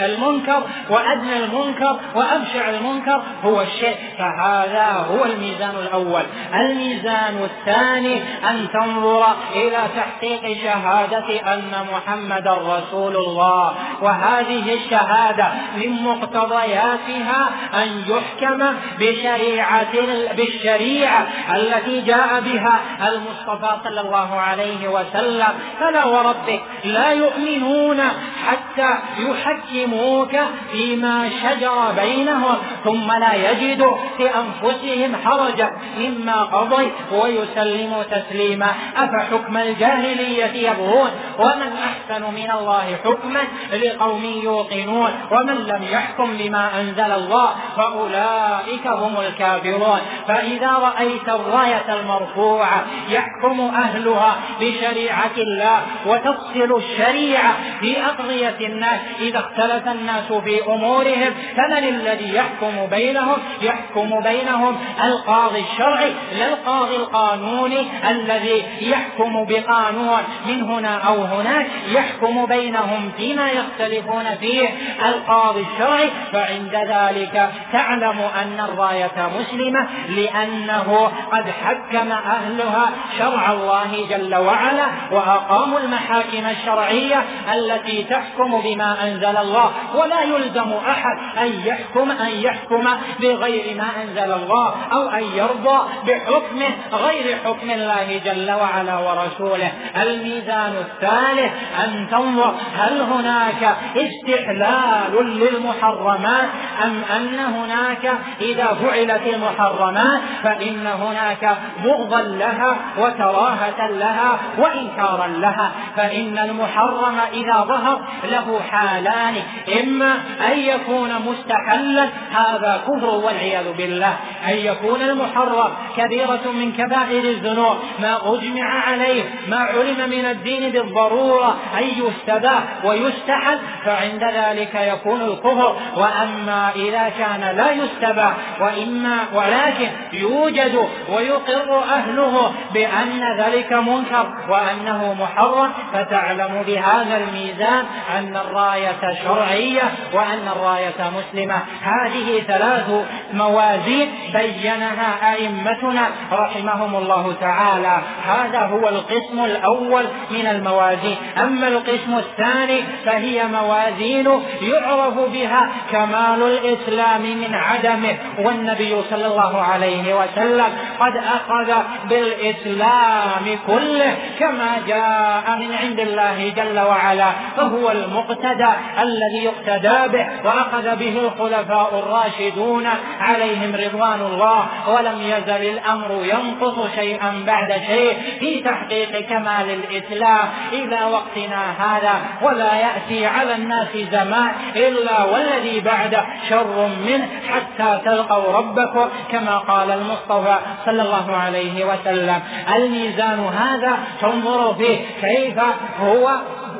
[0.05, 3.99] المنكر وأدنى المنكر وأبشع المنكر هو الشرك.
[4.19, 6.23] فهذا هو الميزان الميزان الأول.
[6.55, 13.75] الميزان الثاني أن تنظر إلى تحقيق شهادة أن محمدا رسول الله.
[14.03, 18.65] وهذه الشهادة من مقتضياتها أن يحكم
[18.99, 19.93] بشريعة
[20.37, 25.53] بالشريعة التي جاء بها المصطفى صلى الله عليه وسلم.
[25.81, 28.01] فلا وربك لا يؤمنون
[28.47, 30.37] حتى يحكموك
[30.73, 35.58] فيما شجر بينهم ثم لا يجدوا في أنفسهم حرج.
[35.59, 43.41] يرجع مما قضيت ويسلم تسليما أفحكم الجاهلية يبغون؟ ومن أحسن من الله حكما
[43.73, 50.01] لقوم يوقنون ومن لم يحكم بما أنزل الله فأولئك هم الكافرون.
[50.29, 59.89] فإذا رأيت الراية المرفوعة يحكم أهلها بشريعة الله وتفصل الشريعة في أقضية الناس إذا اختلف
[59.89, 68.65] الناس في أمورهم فمن الذي يحكم بينهم؟ يحكم بينهم القاضي الشرعي لا القاضي القانوني الذي
[68.81, 71.67] يحكم بقانون من هنا أو هناك
[71.99, 74.69] يحكم بينهم فيما يختلفون فيه
[75.09, 84.35] القاضي الشرعي فعند ذلك تعلم أن الراية مسلمة لأنه قد حكم أهلها شرع الله جل
[84.37, 87.25] وعلا وأقاموا المحاكم الشرعية
[87.55, 89.73] التي تحكم بما أنزل الله.
[89.95, 92.89] ولا يلزم أحد أن يحكم أن يحكم
[93.21, 99.73] بغير ما أنزل الله أو أن يرضى بحكمه غير حكم الله جل وعلا ورسوله.
[100.03, 101.53] الميزان الثالث
[101.89, 106.49] أن تنظر هل هناك استحلال للمحرمات
[106.85, 116.39] أم أن هناك إذا فعلت المحرمات فإن هناك بغضا لها وكراهة لها وإنكارا لها فإن
[116.39, 119.35] المحرم إذا ظهر له حالان
[119.83, 120.15] إما
[120.53, 124.17] أن يكون مستحلا هذا كفر والعياذ بالله
[124.49, 131.57] أن يكون المحرم كبيرة من كبائر الذنوب ما أجمع عليه ما علم من الدين بالضرورة
[131.79, 135.77] أن يستباح ويستحل فعند ذلك يكون الكفر.
[135.97, 145.73] وأما إذا كان لا يستباح وإما ولكن يوجد ويقر أهله بأن ذلك منكر وأنه محرم
[145.93, 147.85] فتعلم بهذا الميزان
[148.19, 151.63] أن الراية شرعية وأن الراية مسلمة.
[151.83, 152.91] هذه ثلاث
[153.33, 157.99] موازين بينها أئمتنا رحمهم الله تعالى.
[158.27, 161.17] هذا هو القسم الأول من الموازين.
[161.39, 164.29] أما القسم الثاني فهي موازين
[164.63, 168.17] يعرف بها كمال الإسلام من عدمه.
[168.39, 170.69] والنبي صلى الله عليه وسلم
[171.01, 171.73] قد أخذ
[172.05, 180.97] بالإسلام كله كما جاء من عند الله جل وعلا فهو المقتدى الذي يقتدى به وأخذ
[180.97, 182.87] به الخلفاء الراشدون
[183.21, 190.49] عليهم رضوان الله ولم يزل الأمر ينقص شيئا بعد شيء في تحقيق كمال الإسلام.
[190.73, 198.53] إلى وقتنا هذا ولا يأتي على الناس زمان إلا والذي بعده شر منه حتى تلقوا
[198.53, 200.57] ربكم كما قال المصطفى
[200.87, 202.41] صلى الله عليه وسلم.
[202.77, 205.59] الميزان هذا تنظر فيه كيف
[206.01, 206.31] هو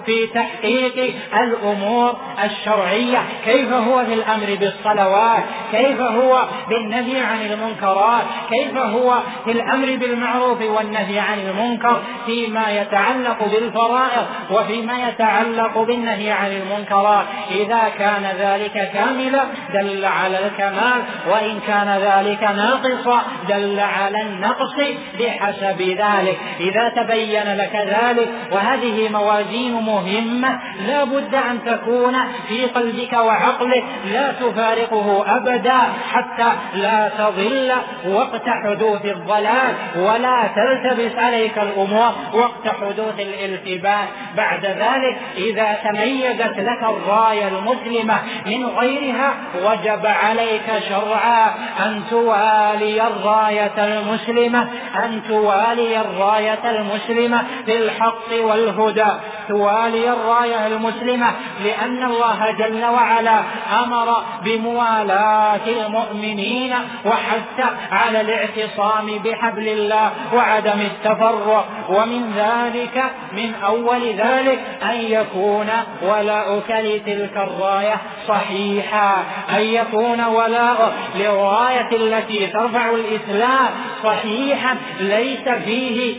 [0.09, 3.19] في تحقيق الأمور الشرعية.
[3.45, 5.43] كيف هو في الأمر بالصلوات؟
[5.73, 13.39] كيف هو بالنهي عن المنكرات؟ كيف هو في الأمر بالمعروف والنهي عن المنكر؟ فيما يتعلق
[13.45, 17.27] بالفرائض وفيما يتعلق بالنهي عن المنكرات.
[17.51, 19.45] إذا كان ذلك كاملا
[19.75, 21.03] دل على الكمال.
[21.31, 24.77] وإن كان ذلك ناقصا دل على النقص
[25.21, 26.39] بحسب ذلك.
[26.61, 32.17] إذا تبين لك ذلك وهذه موازين مهمة لا بد أن تكون
[32.49, 35.79] في قلبك وعقلك لا تفارقه أبدا
[36.13, 37.73] حتى لا تضل
[38.07, 44.09] وقت حدوث الضلال ولا تلتبس عليك الأمور وقت حدوث الالتباس.
[44.37, 49.35] بعد ذلك إذا تميزت لك الراية المسلمة من غيرها
[49.65, 51.55] وجب عليك شرعا
[51.87, 54.69] أن توالي الراية المسلمة
[55.05, 59.13] أن توالي الراية المسلمة بالحق والهدى.
[59.49, 61.33] توالي توالي الراية المسلمة
[61.65, 63.41] لأن الله جل وعلا
[63.85, 66.75] أمر بموالاة المؤمنين
[67.05, 71.69] وحث على الاعتصام بحبل الله وعدم التفرق.
[71.89, 75.71] ومن ذلك من أول ذلك أن يكون
[76.03, 77.97] ولاؤك لتلك الراية
[78.29, 79.17] صحيحا
[79.51, 83.69] أن يكون ولاؤك للراية التي ترفع الإسلام
[84.05, 86.15] صحيحا ليس فيه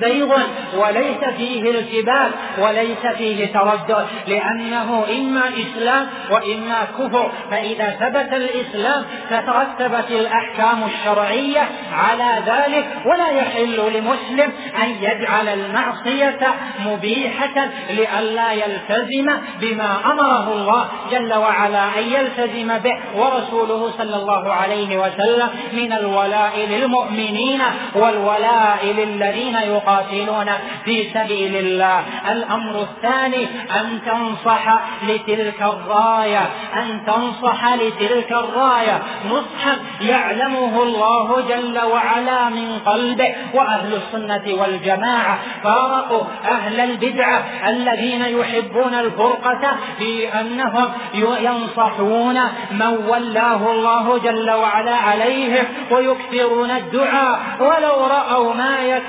[0.00, 0.38] زيغ
[0.76, 7.32] وليس فيه التباس وليس فيه تردد لأنه إما إسلام وإما كفر.
[7.50, 16.40] فإذا ثبت الإسلام تترتبت الأحكام الشرعية على ذلك ولا يحل لمسلم أن يجعل المعصية
[16.86, 19.30] مبيحة لئلا يلتزم
[19.60, 26.66] بما أمره الله جل وعلا أن يلتزم به ورسوله صلى الله عليه وسلم من الولاء
[26.70, 27.62] للمؤمنين
[27.94, 30.46] والولاء للذين يقاتلون
[30.84, 32.04] في سبيل الله.
[32.32, 33.44] الأمر الثاني
[33.80, 39.02] أن تنصح لتلك الراية أن تنصح لتلك الراية.
[39.30, 45.38] نصحا يعلمه الله جل وعلا من قلبه وأهل السنة والجماعة.
[45.64, 55.64] فارقوا أهل البدعة الذين يحبون الفرقة في أنهم ينصحون من ولاه الله جل وعلا عليهم
[55.90, 57.40] ويكثرون الدعاء.
[57.60, 59.00] ولو رأوا ما لا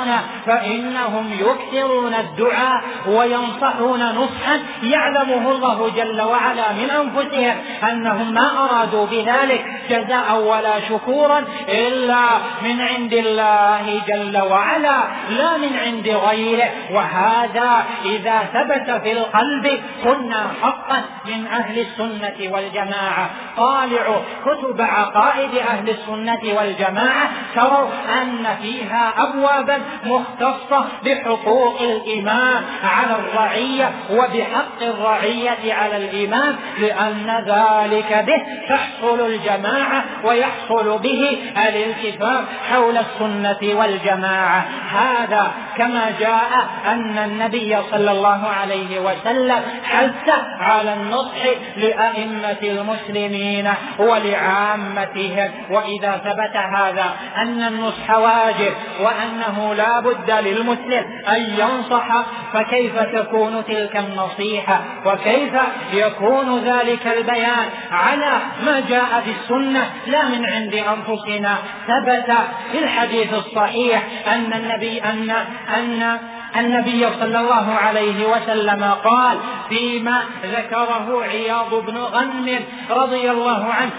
[0.00, 7.56] يكرهون فإنهم يكثرون الدعاء وينصحون نصحا يعلمه الله جل وعلا من أنفسهم
[7.90, 12.26] أنهم ما أرادوا بذلك جزاء ولا شكورا إلا
[12.62, 14.98] من عند الله جل وعلا
[15.30, 16.70] لا من عند غيره.
[16.90, 23.30] وهذا إذا ثبت في القلب كنا حقا من أهل السنة والجماعة.
[23.56, 27.88] طالعوا كتب عقائد أهل السنة والجماعة تروا
[28.22, 38.42] أن فيها أبوابا مختصة بحقوق الإمام على الرعية وبحق الرعية على الإمام لأن ذلك به
[38.68, 41.38] تحصل الجماعة ويحصل به
[41.68, 44.64] الالتفاف حول السنة والجماعة.
[44.92, 51.44] هذا كما جاء أن النبي صلى الله عليه وسلم حث على النصح
[51.76, 55.50] لأئمة المسلمين ولعامتهم.
[55.70, 62.06] وإذا ثبت هذا أن النصح واجب وأنه لا بد للمسلم أن ينصح
[62.52, 65.52] فكيف تكون تلك النصيحة؟ وكيف
[65.92, 71.56] يكون ذلك البيان على ما جاء في السنة؟ لا من عند أنفسنا.
[71.86, 72.32] ثبت
[72.72, 75.30] في الحديث الصحيح أن النبي أن
[75.76, 76.18] أن
[76.56, 79.38] النبي صلى الله عليه وسلم قال
[79.68, 83.90] فيما ذكره عياض بن غنم رضي الله عنه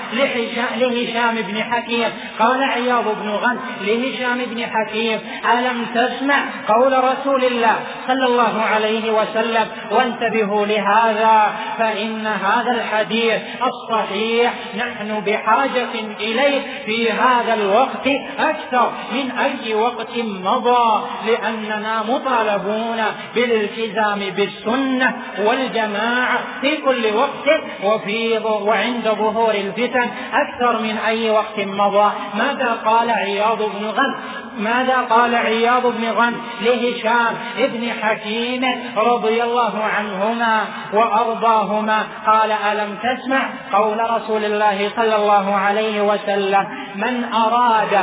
[0.78, 2.10] لهشام بن حكيم.
[2.40, 5.20] قال عياض بن غنم لهشام بن حكيم
[5.54, 7.76] ألم تسمع قول رسول الله
[8.08, 14.54] صلى الله عليه وسلم وانتبهوا لهذا فإن هذا الحديث الصحيح.
[14.78, 18.08] نحن بحاجة إليه في هذا الوقت
[18.40, 22.04] أكثر من أي وقت مضى لأننا
[22.42, 23.02] مطالبون
[23.36, 25.14] بالالتزام بالسنة
[25.46, 32.12] والجماعة في كل وقت وفي وعند ظهور الفتن أكثر من أي وقت مضى.
[32.34, 34.16] ماذا قال عياض بن غنم؟
[34.58, 38.66] ماذا قال عياض بن غنم لهشام ابن حكيم
[38.98, 47.24] رضي الله عنهما وأرضاهما؟ قال ألم تسمع قول رسول الله صلى الله عليه وسلم من
[47.34, 47.94] أراد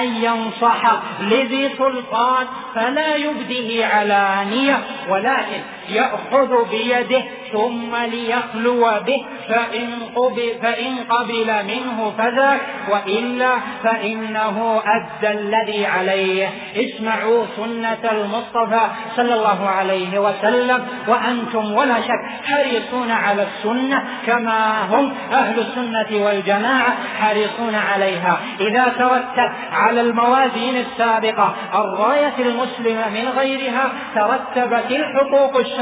[0.00, 0.82] أن ينصح
[1.20, 4.78] لذي سلطان فلا يبديه علانية
[5.08, 5.60] ولكن
[5.94, 12.60] يأخذ بيده ثم ليخلو به فإن قبل, فإن قبل منه فذاك
[12.90, 13.50] وإلا
[13.82, 16.48] فإنه أدى الذي عليه.
[16.76, 18.80] اسمعوا سنة المصطفى
[19.16, 26.94] صلى الله عليه وسلم وأنتم ولا شك حريصون على السنة كما هم أهل السنة والجماعة
[27.20, 28.40] حريصون عليها.
[28.60, 35.79] إذا ترتب على الموازين السابقة الراية المسلمة من غيرها ترتبت الحقوق الشرعية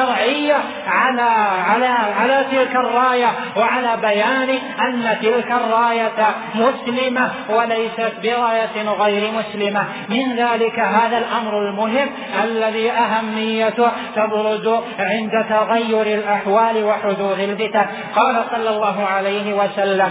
[0.86, 1.22] على
[1.68, 1.86] على
[2.20, 4.48] على تلك الراية وعلى بيان
[4.80, 9.84] أن تلك الراية مسلمة وليست براية غير مسلمة.
[10.08, 12.08] من ذلك هذا الأمر المهم
[12.44, 14.68] الذي أهميته تبرز
[14.98, 17.86] عند تغير الأحوال وحدوث الفتن.
[18.16, 20.10] قال صلى الله عليه وسلم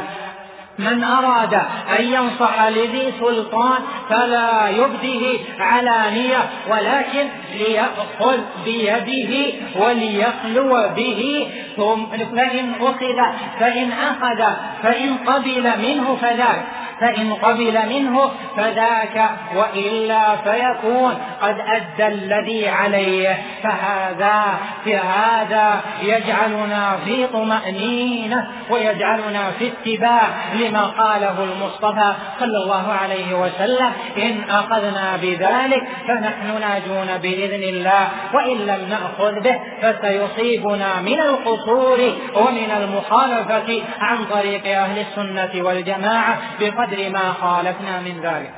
[0.80, 1.54] من أراد
[2.00, 11.48] أن ينصح لذي سلطان فلا يبده علانية ولكن ليأخذ بيده وليخلو به
[11.78, 12.04] ثم
[12.36, 13.20] فإن أخذ
[13.60, 14.44] فإن أخذ
[14.84, 16.66] فإن قبل منه فذاك.
[17.00, 21.18] فإن قبل منه فذاك وإلا فيكون.
[21.42, 24.44] قد أدى الذي عليه فهذا
[24.84, 30.22] في هذا يجعلنا في طمأنينة ويجعلنا في اتباع
[30.54, 33.92] لما قاله المصطفى صلى الله عليه وسلم.
[34.18, 42.00] إن أخذنا بذلك فنحن ناجون بإذن الله وإن لم نأخذ به فسيصيبنا من القصور
[42.36, 48.54] ومن المخالفة عن طريق أهل السنة والجماعة بقدر ما خالفنا من ذلك.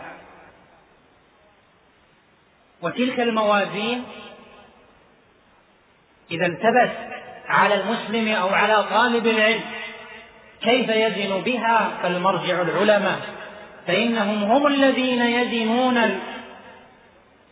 [2.82, 4.04] وتلك الموازين
[6.32, 6.92] إذا التبس
[7.48, 9.62] على المسلم أو على طالب العلم
[10.62, 13.20] كيف يزن بها؟ فالمرجع العلماء.
[13.88, 16.20] فإنهم هم الذين يزنون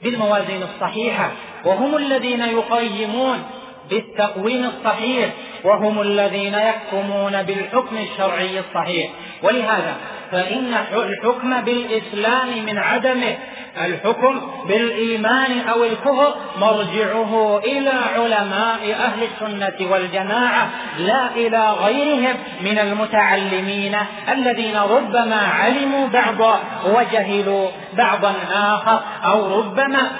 [0.01, 1.31] بالموازين الصحيحة
[1.65, 3.43] وهم الذين يقيمون
[3.89, 5.29] بالتقويم الصحيح
[5.63, 9.11] وهم الذين يحكمون بالحكم الشرعي الصحيح.
[9.43, 9.97] ولهذا
[10.31, 13.37] فإن الحكم بالإسلام من عدمه
[13.85, 20.69] الحكم بالإيمان أو الكفر مرجعه إلى علماء أهل السنة والجماعة
[20.99, 23.97] لا إلى غيرهم من المتعلمين
[24.33, 30.11] الذين ربما علموا بعضا وجهلوا بعضا آخر أو ربما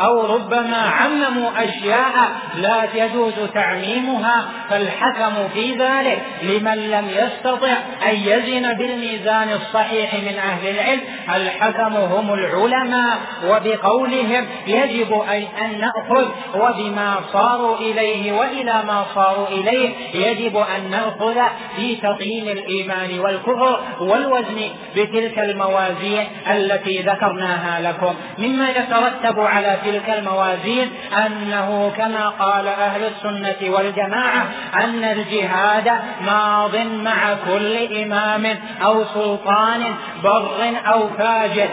[0.00, 2.12] أو ربما عمموا أشياء
[2.56, 7.72] لا يجوز تعميمها فالحكم في ذلك لمن لم يستطع
[8.06, 11.00] أن يزن بالميزان الصحيح من أهل العلم.
[11.34, 13.01] الحكم هم العلماء.
[13.48, 15.22] وبقولهم يجب
[15.62, 21.40] أن نأخذ وبما صاروا إليه وإلى ما صاروا إليه يجب أن نأخذ
[21.76, 24.60] في تقييم الإيمان والكفر والوزن
[24.96, 28.14] بتلك الموازين التي ذكرناها لكم.
[28.38, 30.90] مما يترتب على تلك الموازين
[31.26, 35.92] أنه كما قال أهل السنة والجماعة أن الجهاد
[36.26, 41.68] ماض مع كل إمام أو سلطان بر أو فاجر.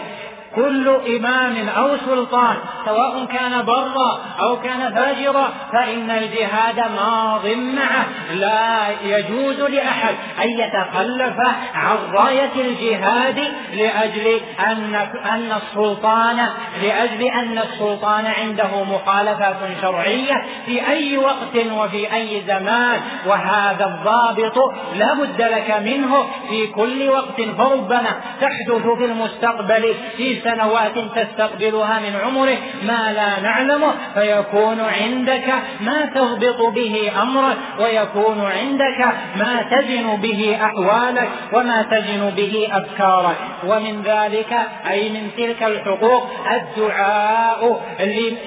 [0.56, 8.06] كل إمام أو سلطان سواء كان برا أو كان فاجرا فإن الجهاد ماض معه.
[8.34, 11.40] لا يجوز لأحد أن يتخلف
[11.74, 13.38] عن راية الجهاد
[13.74, 14.94] لأجل أن
[15.24, 16.46] أن السلطان
[16.82, 23.00] لأجل أن السلطان عنده مخالفات شرعية في أي وقت وفي أي زمان.
[23.26, 24.58] وهذا الضابط
[24.94, 32.16] لا بد لك منه في كل وقت فربما تحدث في المستقبل في سنوات تستقبلها من
[32.24, 40.58] عمره ما لا نعلمه فيكون عندك ما تضبط به أمرك ويكون عندك ما تزن به
[40.62, 43.36] أحوالك وما تزن به أفكارك.
[43.66, 44.52] ومن ذلك
[44.90, 47.82] أي من تلك الحقوق الدعاء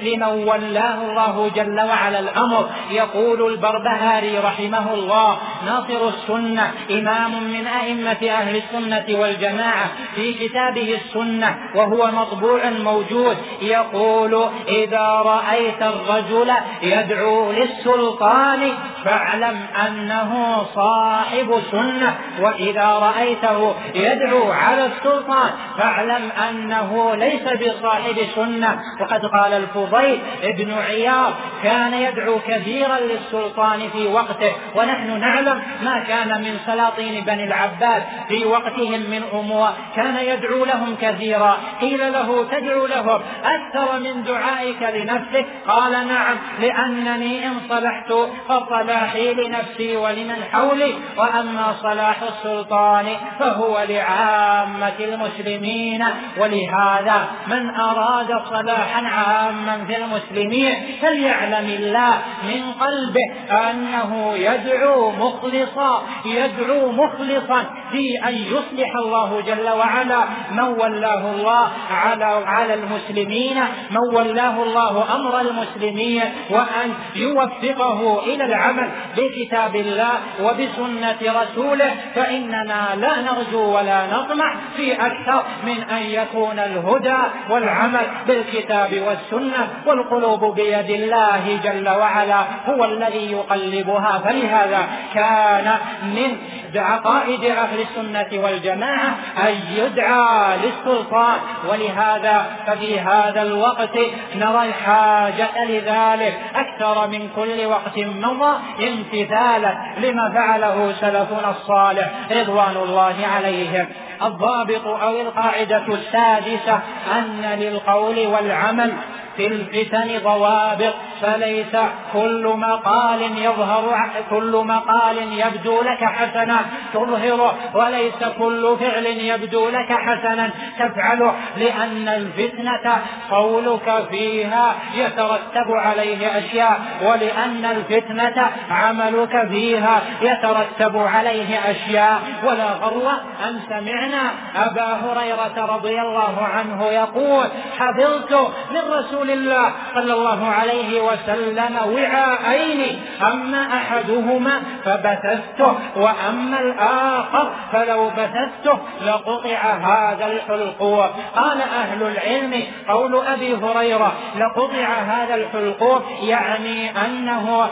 [0.02, 2.68] لمن ولاه الله جل وعلا الأمر.
[2.90, 11.56] يقول البربهاري رحمه الله ناصر السنة إمام من أئمة أهل السنة والجماعة في كتابه السنة
[11.84, 18.72] وهو مطبوع موجود يقول إذا رأيت الرجل يدعو للسلطان
[19.04, 28.82] فاعلم أنه صاحب سنة وإذا رأيته يدعو على السلطان فاعلم أنه ليس بصاحب سنة.
[29.00, 31.32] وقد قال الفضيل ابن عياض
[31.62, 38.46] كان يدعو كثيرا للسلطان في وقته ونحن نعلم ما كان من سلاطين بني العباس في
[38.46, 41.56] وقتهم من أمور كان يدعو لهم كثيرا.
[41.80, 43.20] قيل له تدعو لهم.
[43.44, 45.46] أكثر من دعائك لنفسك.
[45.68, 48.12] قال نعم لأنني إن صلحت
[48.48, 50.94] فصلاحي لنفسي ولمن حولي.
[51.16, 53.06] وأما صلاح السلطان
[53.38, 56.04] فهو لعامة المسلمين.
[56.38, 63.26] ولهذا من أراد صلاحا عاما في المسلمين فليعلم الله من قلبه
[63.70, 67.64] أنه يدعو مخلصا يدعو مخلصا
[67.94, 70.20] في أن يصلح الله جل وعلا.
[70.50, 73.58] من ولاه الله على على المسلمين
[73.90, 81.90] من ولاه الله أمر المسلمين وأن يوفقه إلى العمل بكتاب الله وبسنة رسوله.
[82.14, 90.54] فإننا لا نرجو ولا نطمع في أكثر من أن يكون الهدى والعمل بالكتاب والسنة والقلوب
[90.54, 94.18] بيد الله جل وعلا هو الذي يقلبها.
[94.24, 96.36] فلهذا كان من
[96.76, 101.38] عقائد أهل السنة والجماعة أن يدعى للسلطان.
[101.68, 103.96] ولهذا ففي هذا الوقت
[104.34, 106.40] نرى الحاجة لذلك.
[106.54, 108.56] أكثر من كل وقت مضى
[108.88, 113.86] امتثالا لما فعله سلفنا الصالح رضوان الله عليهم.
[114.22, 116.80] الضابط أو القاعدة السادسة
[117.18, 118.92] أن للقول والعمل
[119.36, 121.76] في الفتن ضوابط فليس
[122.12, 126.60] كل مقال يظهر كل مقال يبدو لك حسنا
[126.94, 136.80] تظهره وليس كل فعل يبدو لك حسنا تفعله لأن الفتنة قولك فيها يترتب عليه أشياء
[137.02, 142.22] ولأن الفتنة عملك فيها يترتب عليه أشياء.
[142.44, 143.10] ولا غر
[143.48, 147.46] أن سمعنا أبا هريرة رضي الله عنه يقول
[147.78, 148.32] حفظت
[148.70, 153.00] من رسول الله صلى الله عليه وسلم وعاءين
[153.32, 163.54] أما أحدهما فبثثته وأما الآخر فلو بثثته لقطع هذا الحلقوم قال أهل العلم قول أبي
[163.54, 167.68] هريرة لقطع هذا الحلقوم يعني أنه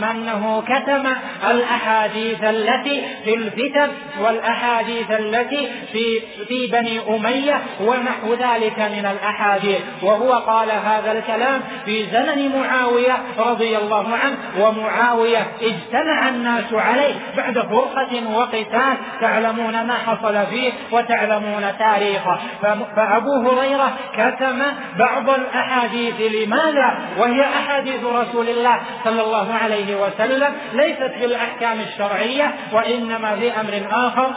[0.00, 1.06] ما أنه كتم
[1.50, 3.88] الأحاديث التي في الفتن
[4.20, 9.80] والأحاديث التي في في بني أمية ونحو ذلك من الأحاديث.
[10.02, 14.36] وهو قال هذا الكلام في زمن معاوية رضي الله عنه.
[14.58, 22.38] ومعاوية اجتمع الناس عليه بعد فرقة وقتال تعلمون ما حصل فيه وتعلمون تاريخه.
[22.96, 24.62] فأبو هريرة كتم
[24.98, 32.54] بعض الأحاديث لماذا؟ وهي أحاديث رسول الله صلى الله عليه وسلم ليست في الأحكام الشرعية
[32.72, 34.30] وإنما في أمر آخر.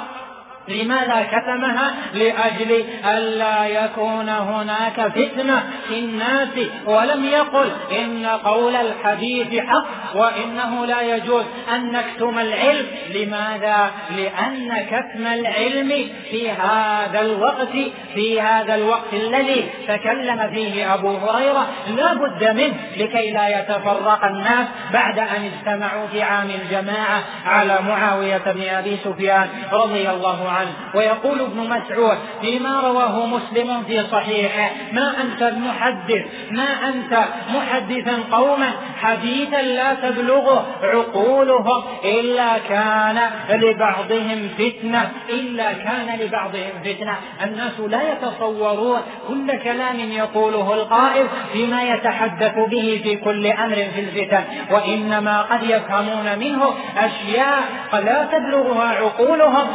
[0.68, 6.50] لماذا كتمها؟ لأجل ألا يكون هناك فتنة في الناس.
[6.86, 11.46] ولم يقل إن قول الحديث حق وإنه لا يجوز
[11.76, 12.86] أن نكتم العلم.
[13.10, 17.74] لماذا؟ لأن كتم العلم في هذا الوقت
[18.14, 24.68] في هذا الوقت الذي تكلم فيه أبو هريرة لا بد منه لكي لا يتفرق الناس
[24.94, 30.57] بعد أن اجتمعوا في عام الجماعة على معاوية بن أبي سفيان رضي الله عنه.
[30.96, 38.72] ويقول ابن مسعود فيما رواه مسلم في صحيحه ما أنت المحدث ما أنت محدثا قوما
[39.02, 47.16] حديثا لا تبلغه عقولهم إلا كان لبعضهم فتنة إلا كان لبعضهم فتنة.
[47.44, 54.44] الناس لا يتصورون كل كلام يقوله القائل فيما يتحدث به في كل أمر في الفتن
[54.72, 57.60] وإنما قد يفهمون منه أشياء
[57.92, 59.68] قد لا تبلغها عقولهم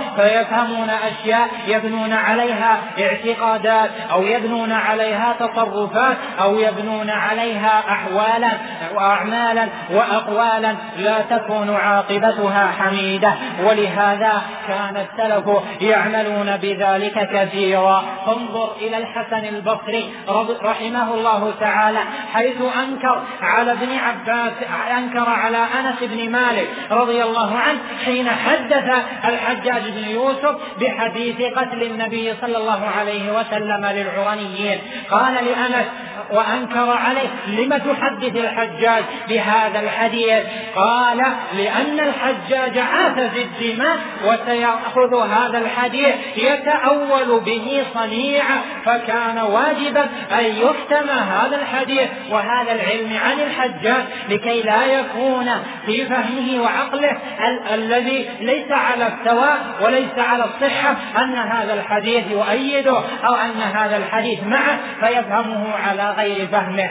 [0.73, 8.51] فيفهمون أشياء يبنون عليها اعتقادات أو يبنون عليها تصرفات أو يبنون عليها أحوالا
[8.95, 13.35] وأعمالا وأقوالا لا تكون عاقبتها حميدة.
[13.65, 15.45] ولهذا كان السلف
[15.81, 18.05] يعملون بذلك كثيرا.
[18.29, 20.15] انظر إلى الحسن البصري
[20.63, 22.01] رحمه الله تعالى
[22.35, 24.53] حيث أنكر على ابن عباس
[24.99, 31.83] أنكر على أنس بن مالك رضي الله عنه حين حدث الحجاج بن يوسف بحديث قتل
[31.83, 34.79] النبي صلى الله عليه وسلم للعرنيين
[35.11, 35.87] قال لأنس
[36.31, 40.43] وأنكر عليه لم تحدث الحجاج بهذا الحديث؟
[40.77, 41.19] قال
[41.57, 46.15] لأن الحجاج عاث في الدماء وسيأخذ هذا الحديث.
[46.37, 50.03] يتأول به صنيعا فكان واجبا
[50.33, 52.09] أن يختم هذا الحديث.
[52.31, 55.51] وهذا العلم عن الحجاج لكي لا يكون
[55.87, 57.11] في فهمه وعقله
[57.49, 63.97] ال- الذي ليس على السواء وليس على الصحة أن هذا الحديث يؤيده أو أن هذا
[63.97, 66.91] الحديث معه فيفهمه على غير فهمه.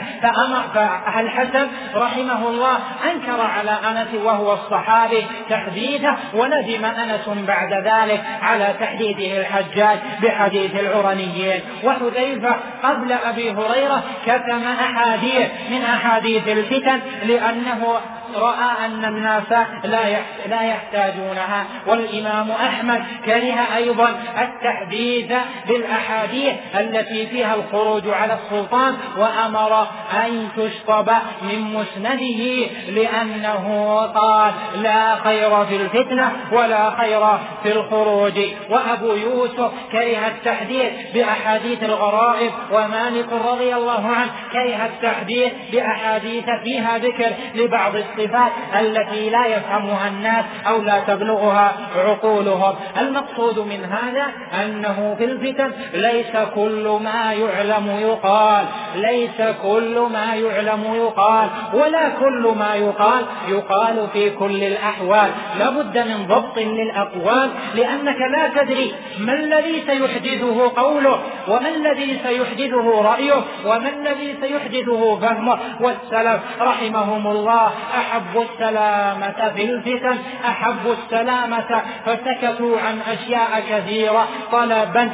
[0.74, 2.78] فالحسن رحمه الله
[3.12, 11.60] أنكر على أنس وهو الصحابي تحديثه وندم أنس بعد ذلك على تحديثه الحجاج بحديث العرنيين.
[11.84, 18.00] وحذيفة قبل أبي هريرة كتم أحاديث من أحاديث الفتن لأنه
[18.36, 19.52] رأى أن الناس
[19.84, 20.02] لا
[20.46, 21.64] لا يحتاجونها.
[21.86, 24.08] والإمام أحمد كره أيضا
[24.40, 25.32] التحديث
[25.68, 29.86] بالأحاديث التي فيها الخروج على السلطان وأمر
[30.26, 31.10] أن تشطب
[31.42, 34.52] من مسنده لأنه قال
[34.82, 37.26] لا خير في الفتنة ولا خير
[37.62, 38.38] في الخروج.
[38.70, 47.32] وأبو يوسف كره التحديث بأحاديث الغرائب ومالك رضي الله عنه كره التحديث بأحاديث فيها ذكر
[47.54, 52.74] لبعض الصفات التي لا يفهمها الناس أو لا تبلغها عقولهم.
[52.98, 54.26] المقصود من هذا
[54.64, 58.64] أنه في الفتن ليس كل ما يعلم يقال
[58.94, 65.30] ليس كل ما يعلم يقال ولا كل ما يقال يقال في كل الأحوال.
[65.58, 71.18] لابد من ضبط للأقوال لأنك لا تدري ما الذي سيحدثه قوله
[71.48, 75.58] وما الذي سيحدثه رأيه وما الذي سيحدثه فهمه.
[75.80, 77.70] والسلف رحمهم الله
[78.12, 84.28] أحبوا السلامة في الفتن أحبوا السلامة فسكتوا عن أشياء كثيرة.
[84.52, 85.10] طلبا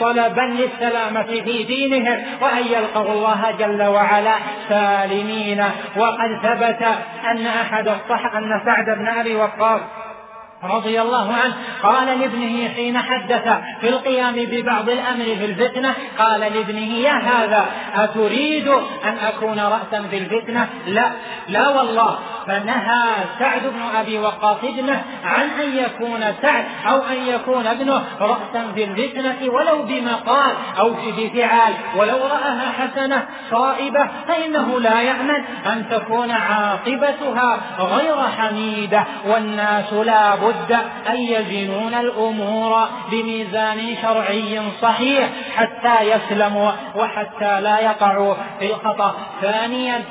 [0.00, 4.34] طلبا للسلامة في دينهم وأن يلقوا الله جل وعلا
[4.68, 5.64] سالمين.
[5.96, 6.82] وقد ثبت
[7.30, 9.80] أن أحد الصح أن سعد بن أبي وقاص
[10.64, 13.48] رضي الله عنه قال لابنه حين حدث
[13.80, 18.68] في القيام ببعض الأمر في الفتنة قال لابنه يا هذا أتريد
[19.04, 21.10] أن أكون راسا في الفتنة؟ لا
[21.48, 23.04] لا والله فنهى
[23.38, 28.84] سعد بن أبي وقاص ابنه عن أن يكون سعد أو أن يكون ابنه راسا في
[28.84, 36.30] الفتنة ولو بمقال أو في فعال ولو راها حسنه صائبه فإنه لا يأمن أن تكون
[36.30, 40.72] عاقبتها غير حميدة والناس لا بد
[41.08, 50.04] أن يزنون الأمور بميزان شرعي صحيح حتى يسلموا وحتى لا يقعوا في الخطأ ثانيا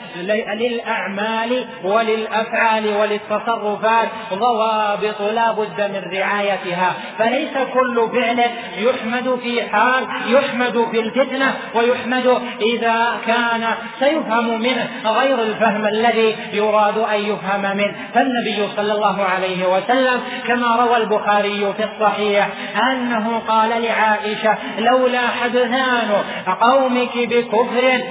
[0.56, 8.40] للأعمال وللأفعال وللتصرفات ضوابط لا بد من رعايتها فليس كل فعل
[8.78, 13.68] يحمد في حال يحمد في الفتنة ويحمد إذا كان
[14.00, 20.76] سيفهم منه غير الفهم الذي يراد أن يفهم منه فالنبي صلى الله عليه وسلم كما
[20.76, 22.50] روى البخاري في الصحيح
[22.92, 26.24] أنه قال لعائشة لولا حدثان
[26.62, 28.04] قومك بكفر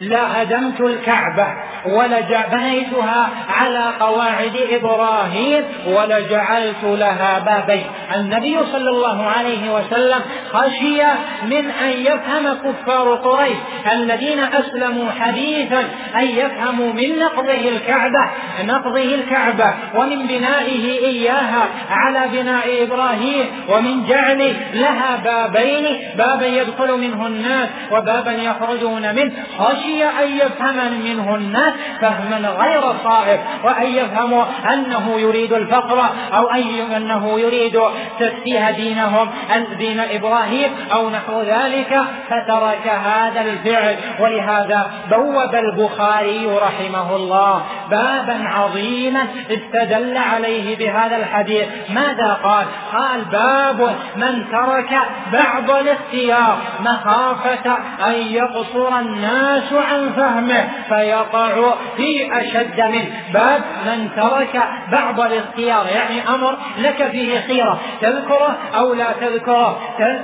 [0.00, 1.46] لهدمت الكعبة.
[1.86, 7.86] ولبنيتها على قواعد إبراهيم ولجعلت لها بابين.
[8.14, 10.20] النبي صلى الله عليه وسلم
[10.52, 11.02] خشي
[11.44, 13.56] من أن يفهم كفار قريش
[13.92, 15.80] الذين أسلموا حديثا
[16.16, 18.30] أن يفهموا من نقضه الكعبة
[18.64, 26.00] نقضه الكعبة ومن بنائه إياها على بناء إبراهيم ومن جعل لها بابين.
[26.18, 29.32] بابا يدخل منه الناس وبابا يخرجون منه.
[29.58, 31.69] خشي أن يفهم منه الناس
[32.00, 33.40] فهما غير صائب.
[33.64, 36.04] وأن يفهموا أنه يريد الفقر
[36.34, 36.50] أو
[36.96, 37.80] أنه يريد
[38.18, 39.30] تسفيه دينهم
[39.78, 43.96] دين إبراهيم أو نحو ذلك فترك هذا الفعل.
[44.20, 51.66] ولهذا بوب البخاري رحمه الله بابا عظيما استدل عليه بهذا الحديث.
[51.90, 54.98] ماذا قال؟ قال باب من ترك
[55.32, 61.56] بعض الاختيار مخافة أن يقصر الناس عن فهمه فيقع
[61.96, 63.10] في أشد منه.
[63.34, 64.62] باب من ترك
[64.92, 69.78] بعض الاختيار يعني أمر لك فيه خيرة تذكره أو لا تذكره.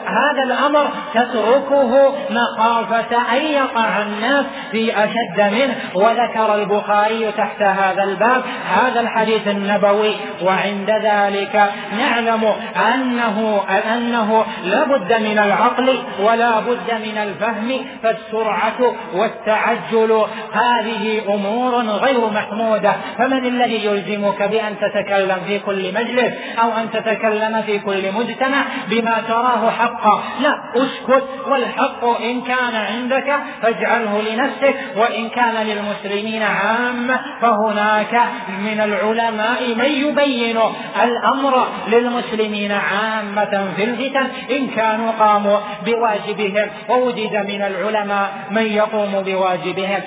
[0.06, 5.76] هذا الأمر تتركه مخافة أن يقع الناس في أشد منه.
[5.94, 8.42] وذكر البخاري تحت هذا الباب
[8.76, 10.16] هذا الحديث النبوي.
[10.42, 12.52] وعند ذلك نعلم
[12.94, 13.64] أنه
[13.94, 22.92] أنه لا بد من العقل ولا بد من الفهم فالسرعة والتعجل هذه أمور غير محمودة.
[23.18, 26.32] فمن الذي يلزمك بأن تتكلم في كل مجلس
[26.62, 33.36] أو أن تتكلم في كل مجتمع بما تراه حقا؟ لا اسكت والحق إن كان عندك
[33.62, 40.58] فاجعله لنفسك وإن كان للمسلمين عامة فهناك من العلماء من يبين
[41.02, 44.26] الأمر للمسلمين عامة في الفتن.
[44.50, 50.00] إن كانوا قاموا بواجبهم ووجد من العلماء من يقوم بواجبهم.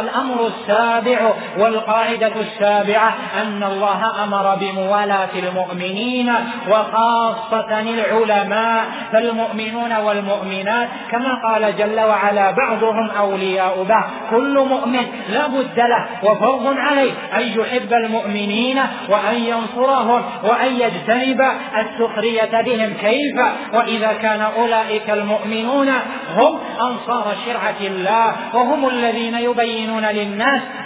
[0.00, 6.32] الأمر السابع والقاعدة السابعة أن الله أمر بموالاة المؤمنين
[6.68, 15.78] وخاصة العلماء فالمؤمنون والمؤمنات كما قال جل وعلا بعضهم أولياء بعض كل مؤمن لا بد
[15.78, 18.78] له وفرض عليه أن يحب المؤمنين
[19.08, 21.40] وأن ينصرهم وأن يجتنب
[21.78, 23.40] السخرية بهم كيف
[23.74, 25.88] وإذا كان أولئك المؤمنون
[26.36, 30.31] هم أنصار شرعة الله وهم الذين يبينون للناس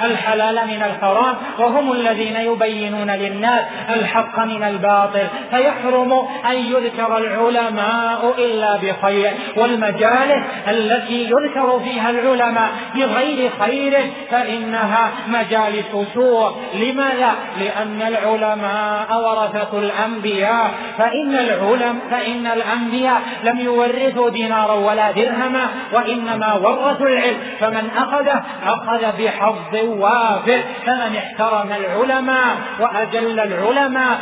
[0.04, 6.12] الحلال من الحرام وهم الذين يبينون للناس الحق من الباطل فيحرم
[6.50, 16.52] أن يذكر العلماء إلا بخير والمجالس التي يذكر فيها العلماء بغير خير فإنها مجالس سوء
[16.74, 26.54] لماذا؟ لأن العلماء ورثة الأنبياء فإن العلم فإن الأنبياء لم يورثوا دينارا ولا درهما وإنما
[26.54, 30.60] ورثوا العلم فمن أخذه أخذ بحظ وافر.
[30.86, 34.18] فمن احترم العلماء وأجل العلماء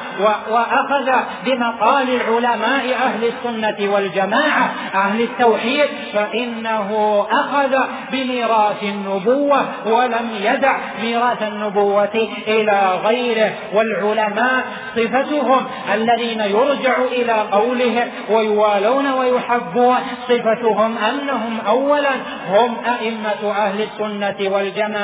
[0.51, 1.11] وأخذ
[1.47, 7.77] بمقال علماء أهل السنة والجماعة أهل التوحيد فإنه أخذ
[8.13, 13.53] بميراث النبوة ولم يدع ميراث النبوة إلى غيره.
[13.75, 14.65] والعلماء
[14.97, 19.97] صفتهم الذين يرجع إلى قولهم ويوالون ويحبون
[20.29, 22.15] صفتهم أنهم أولا
[22.51, 25.04] هم أئمة أهل السنة والجماعة.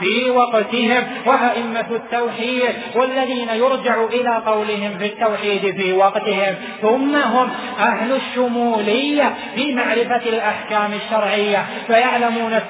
[0.00, 6.54] في وقتهم وأئمة التوحيد والذين يرجع إلى قولهم في التوحيد في وقتهم.
[6.82, 11.66] ثم هم أهل الشمولية في معرفة الأحكام الشرعية.
[11.86, 12.60] فيعلمون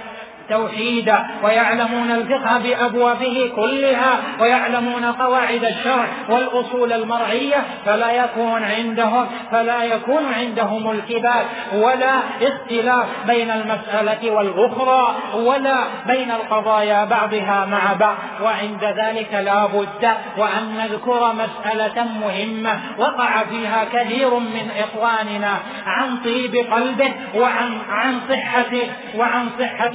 [0.51, 1.15] التوحيد
[1.45, 10.91] ويعلمون الفقه بأبوابه كلها ويعلمون قواعد الشرع والأصول المرعية فلا يكون عندهم فلا يكون عندهم
[10.91, 11.45] الكبار
[11.75, 15.77] ولا اختلاف بين المسألة والأخرى ولا
[16.07, 20.09] بين القضايا بعضها مع بعض وعند ذلك لا بد
[20.39, 25.55] وأن نذكر مسألة مهمة وقع فيها كثير من إخواننا
[25.87, 28.73] عن طيب قلبه وعن عن صحة
[29.17, 29.93] وعن صحة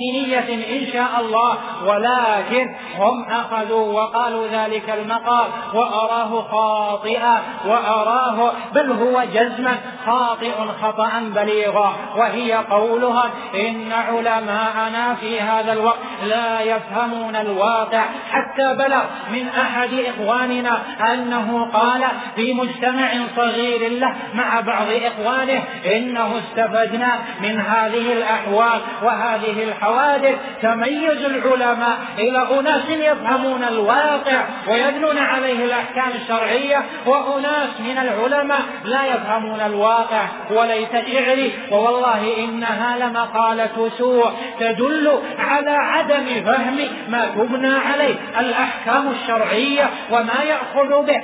[0.49, 9.77] إن شاء الله ولكن هم أخذوا وقالوا ذلك المقال وأراه خاطئا وأراه بل هو جزما
[10.05, 10.51] خاطئ
[10.81, 15.97] خطأ بليغا وهي قولها إن علماءنا في هذا الوقت
[16.27, 20.79] لا يفهمون الواقع حتى بلغ من أحد إخواننا
[21.13, 22.03] أنه قال
[22.35, 25.63] في مجتمع صغير له مع بعض إخوانه
[25.95, 35.65] إنه استفدنا من هذه الأحوال وهذه الحوادث تميز العلماء إلى أناس يفهمون الواقع ويبنون عليه
[35.65, 40.23] الأحكام الشرعية وأناس من العلماء لا يفهمون الواقع.
[40.51, 46.77] وليس شعري ووالله إنها لمقالة سوء تدل على عدم عدم فهم
[47.09, 48.15] ما تبنى عليه.
[48.39, 51.21] الأحكام الشرعية وما يأخذ به.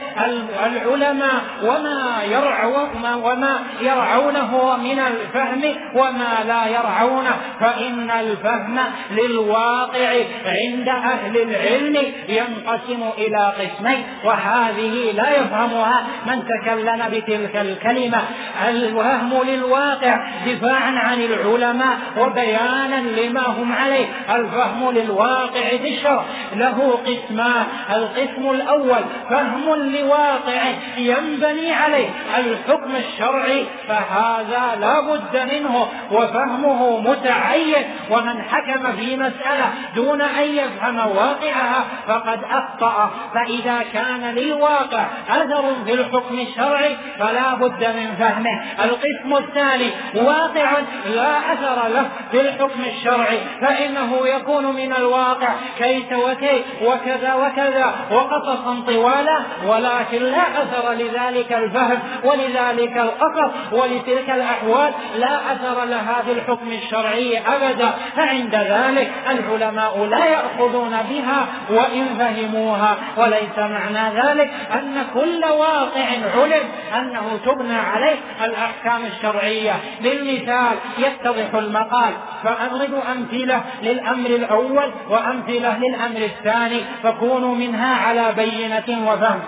[0.65, 2.87] العلماء وما يرعو
[3.23, 7.37] وما يرعونه من الفهم وما لا يرعونه.
[7.59, 8.79] فإن الفهم
[9.11, 10.09] للواقع
[10.45, 14.03] عند أهل العلم ينقسم إلى قسمين.
[14.23, 18.21] وهذه لا يفهمها من تكلم بتلك الكلمة.
[18.69, 24.05] الوهم للواقع دفاعا عن العلماء وبيانا لما هم عليه.
[24.29, 26.23] الفهم للواقع في الشرع
[26.55, 30.63] له قسمان القسم الأول فهم لواقع
[30.97, 40.21] ينبني عليه الحكم الشرعي فهذا لا بد منه وفهمه متعين ومن حكم في مسألة دون
[40.21, 43.11] أن يفهم واقعها فقد أخطأ.
[43.33, 48.61] فإذا كان للواقع أثر في الحكم الشرعي فلا بد من فهمه.
[48.83, 50.71] القسم الثاني واقع
[51.05, 58.83] لا أثر له في الحكم الشرعي فإنه يكون من الواقع كيت وكيت وكذا وكذا وقصصا
[58.87, 66.71] طوالا ولكن لا أثر لذلك الفهم ولذلك القصص ولتلك الأحوال لا أثر لها في الحكم
[66.71, 67.91] الشرعي أبدا.
[68.15, 76.05] فعند ذلك العلماء لا يأخذون بها وإن فهموها وليس معنى ذلك أن كل واقع
[76.35, 76.63] علم
[76.95, 79.73] أنه تبنى عليه الأحكام الشرعية.
[80.01, 82.13] للمثال يتضح المقال
[82.43, 89.39] فأضرب أمثلة للأمر الأول وأمثلة للأمر الثاني فكونوا منها على بينة وفهم.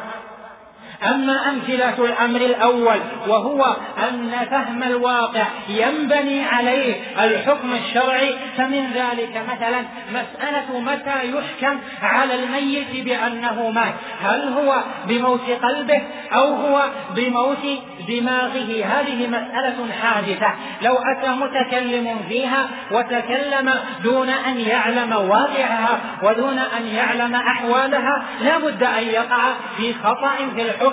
[1.04, 3.76] أما أمثلة الأمر الأول وهو
[4.10, 13.06] أن فهم الواقع ينبني عليه الحكم الشرعي فمن ذلك مثلا مسألة متى يحكم على الميت
[13.06, 16.02] بأنه مات؟ هل هو بموت قلبه
[16.34, 16.84] أو هو
[17.16, 17.66] بموت
[18.08, 20.54] دماغه؟ هذه مسألة حادثة.
[20.82, 23.74] لو أتى متكلم فيها وتكلم
[24.04, 30.62] دون أن يعلم واقعها ودون أن يعلم أحوالها لا بد أن يقع في خطأ في
[30.62, 30.91] الحكم.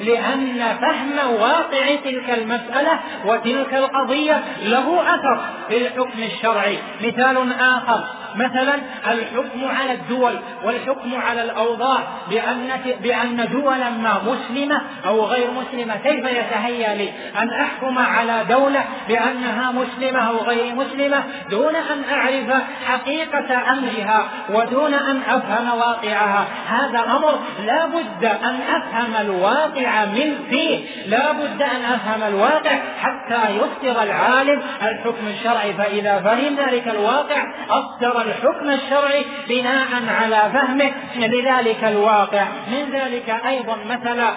[0.00, 6.78] لأن فهم واقع تلك المسألة وتلك القضية له أثر في الحكم الشرعي.
[7.00, 8.04] مثال آخر
[8.34, 8.74] مثلا
[9.06, 11.98] الحكم على الدول والحكم على الأوضاع
[12.30, 12.68] بأن
[13.02, 17.12] بأن دولا ما مسلمة أو غير مسلمة كيف يتهيأ لي
[17.42, 24.94] أن أحكم على دولة بأنها مسلمة أو غير مسلمة؟ دون أن أعرف حقيقة أمرها ودون
[24.94, 26.46] أن أفهم واقعها.
[26.68, 29.39] هذا أمر لا بد أن أفهم الواقع
[30.06, 30.80] من فيه.
[31.06, 35.72] لا بد أن أفهم الواقع حتى يصدر العالم الحكم الشرعي.
[35.72, 39.88] فإذا فهم ذلك الواقع أصدر الحكم الشرعي بناء
[40.20, 40.90] على فهمه.
[41.16, 42.44] لذلك الواقع.
[42.68, 44.30] من ذلك أيضا مثلا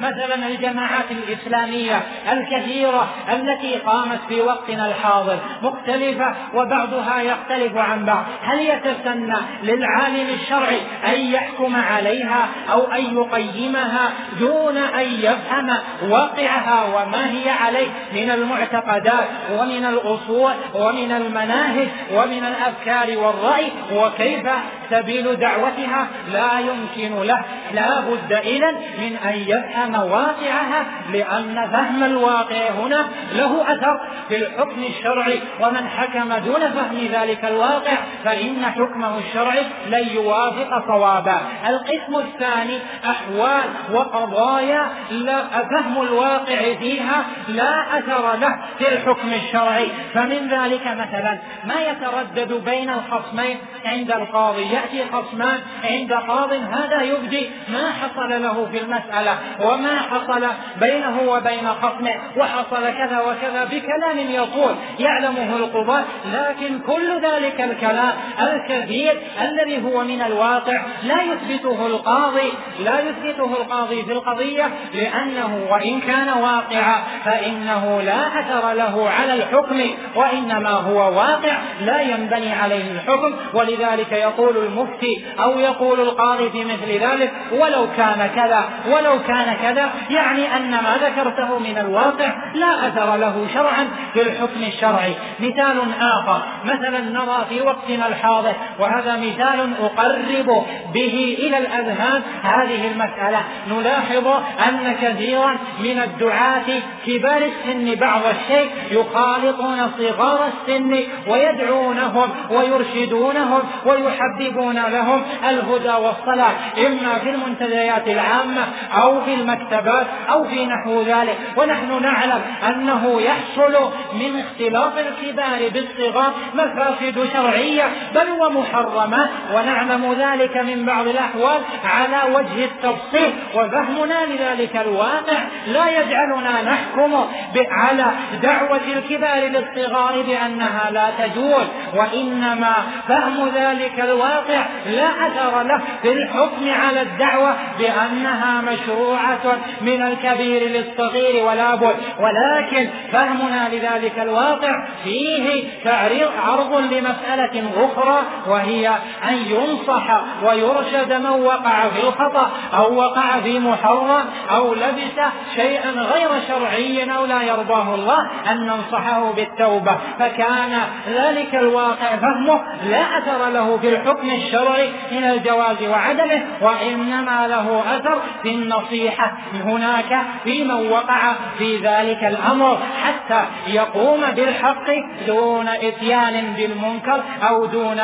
[0.00, 2.02] مثلا الجماعات الإسلامية
[2.32, 8.24] الكثيرة التي قامت في وقتنا الحاضر مختلفة وبعضها يختلف عن بعض.
[8.42, 14.12] هل يتسنى للعالم الشرعي أن يحكم عليها أو أن يقيمها
[14.46, 15.70] دون أن يفهم
[16.10, 19.28] واقعها وما هي عليه من المعتقدات
[19.58, 24.46] ومن الأصول ومن المناهج ومن الأفكار والرأي وكيف
[24.90, 27.44] سبيل دعوتها لا يمكن له.
[27.72, 34.82] لا بد إذا من أن يفهم واقعها لأن فهم الواقع هنا له أثر في الحكم
[34.82, 35.40] الشرعي.
[35.60, 43.64] ومن حكم دون فهم ذلك الواقع فإن حكمه الشرعي لن يوافق صوابا القسم الثاني أحوال
[43.92, 49.88] وقضايا لا فهم الواقع فيها لا أثر له في الحكم الشرعي.
[50.14, 57.50] فمن ذلك مثلا ما يتردد بين الخصمين عند القاضي يأتي خصمان عند قاض هذا يبدي
[57.68, 60.46] ما حصل له في المسألة وما حصل
[60.80, 69.22] بينه وبين خصمه وحصل كذا وكذا بكلام يطول يعلمه القضاة لكن كل ذلك الكلام الكثير
[69.40, 72.52] الذي هو من الواقع لا يثبته القاضي
[72.84, 79.80] لا يثبته القاضي في القضية لأنه وإن كان واقعا فإنه لا أثر له على الحكم
[80.14, 86.88] وإنما هو واقع لا ينبني عليه الحكم ولذلك يقول المفتي أو يقول القاضي في مثل
[86.88, 93.16] ذلك ولو كان كذا ولو كان كذا يعني أن ما ذكرته من الواقع لا أثر
[93.16, 95.14] له شرعا في الحكم الشرعي.
[95.40, 100.64] مثال آخر مثلا نرى في وقتنا الحاضر وهذا مثال أقرب
[100.94, 103.40] به إلى الأذهان هذه المسألة.
[103.70, 104.26] نلاحظ
[104.68, 106.64] أن كثيرا من الدعاة
[107.06, 116.52] كبار السن بعض الشيء يخالطون صغار السن ويدعونهم ويرشدونهم ويحببون يطلبون لهم الهدى والصلاح
[116.86, 118.64] إما في المنتديات العامة
[119.02, 121.38] أو في المكتبات أو في نحو ذلك.
[121.56, 127.84] ونحن نعلم أنه يحصل من اختلاط الكبار بالصغار مفاسد شرعية
[128.14, 135.38] بل ومحرمات ونعلم ذلك من بعض الأحوال على وجه التفصيل وفهمنا لذلك الواقع.
[135.66, 137.26] لا يجعلنا نحكم
[137.70, 138.04] على
[138.42, 142.74] دعوة الكبار للصغار بأنها لا تجوز وإنما
[143.08, 144.45] فهم ذلك الواقع
[144.86, 151.96] لا أثر له في الحكم على الدعوة بأنها مشروعة من الكبير للصغير ولا بد.
[152.20, 158.88] ولكن فهمنا لذلك الواقع فيه تعريض عرض لمسألة أخرى وهي
[159.28, 166.28] أن ينصح ويرشد من وقع في الخطأ أو وقع في محرم أو لبس شيئا غير
[166.48, 169.96] شرعي أو لا يرضاه الله أن ننصحه بالتوبة.
[170.18, 170.78] فكان
[171.08, 172.60] ذلك الواقع فهمه
[172.90, 179.32] لا أثر له في الحكم الشرعي من الجواز وعدمه وإنما له أثر في النصيحة.
[179.64, 184.86] هناك في من وقع في ذلك الأمر حتى يقوم بالحق
[185.26, 188.00] دون إتيان بالمنكر أو دون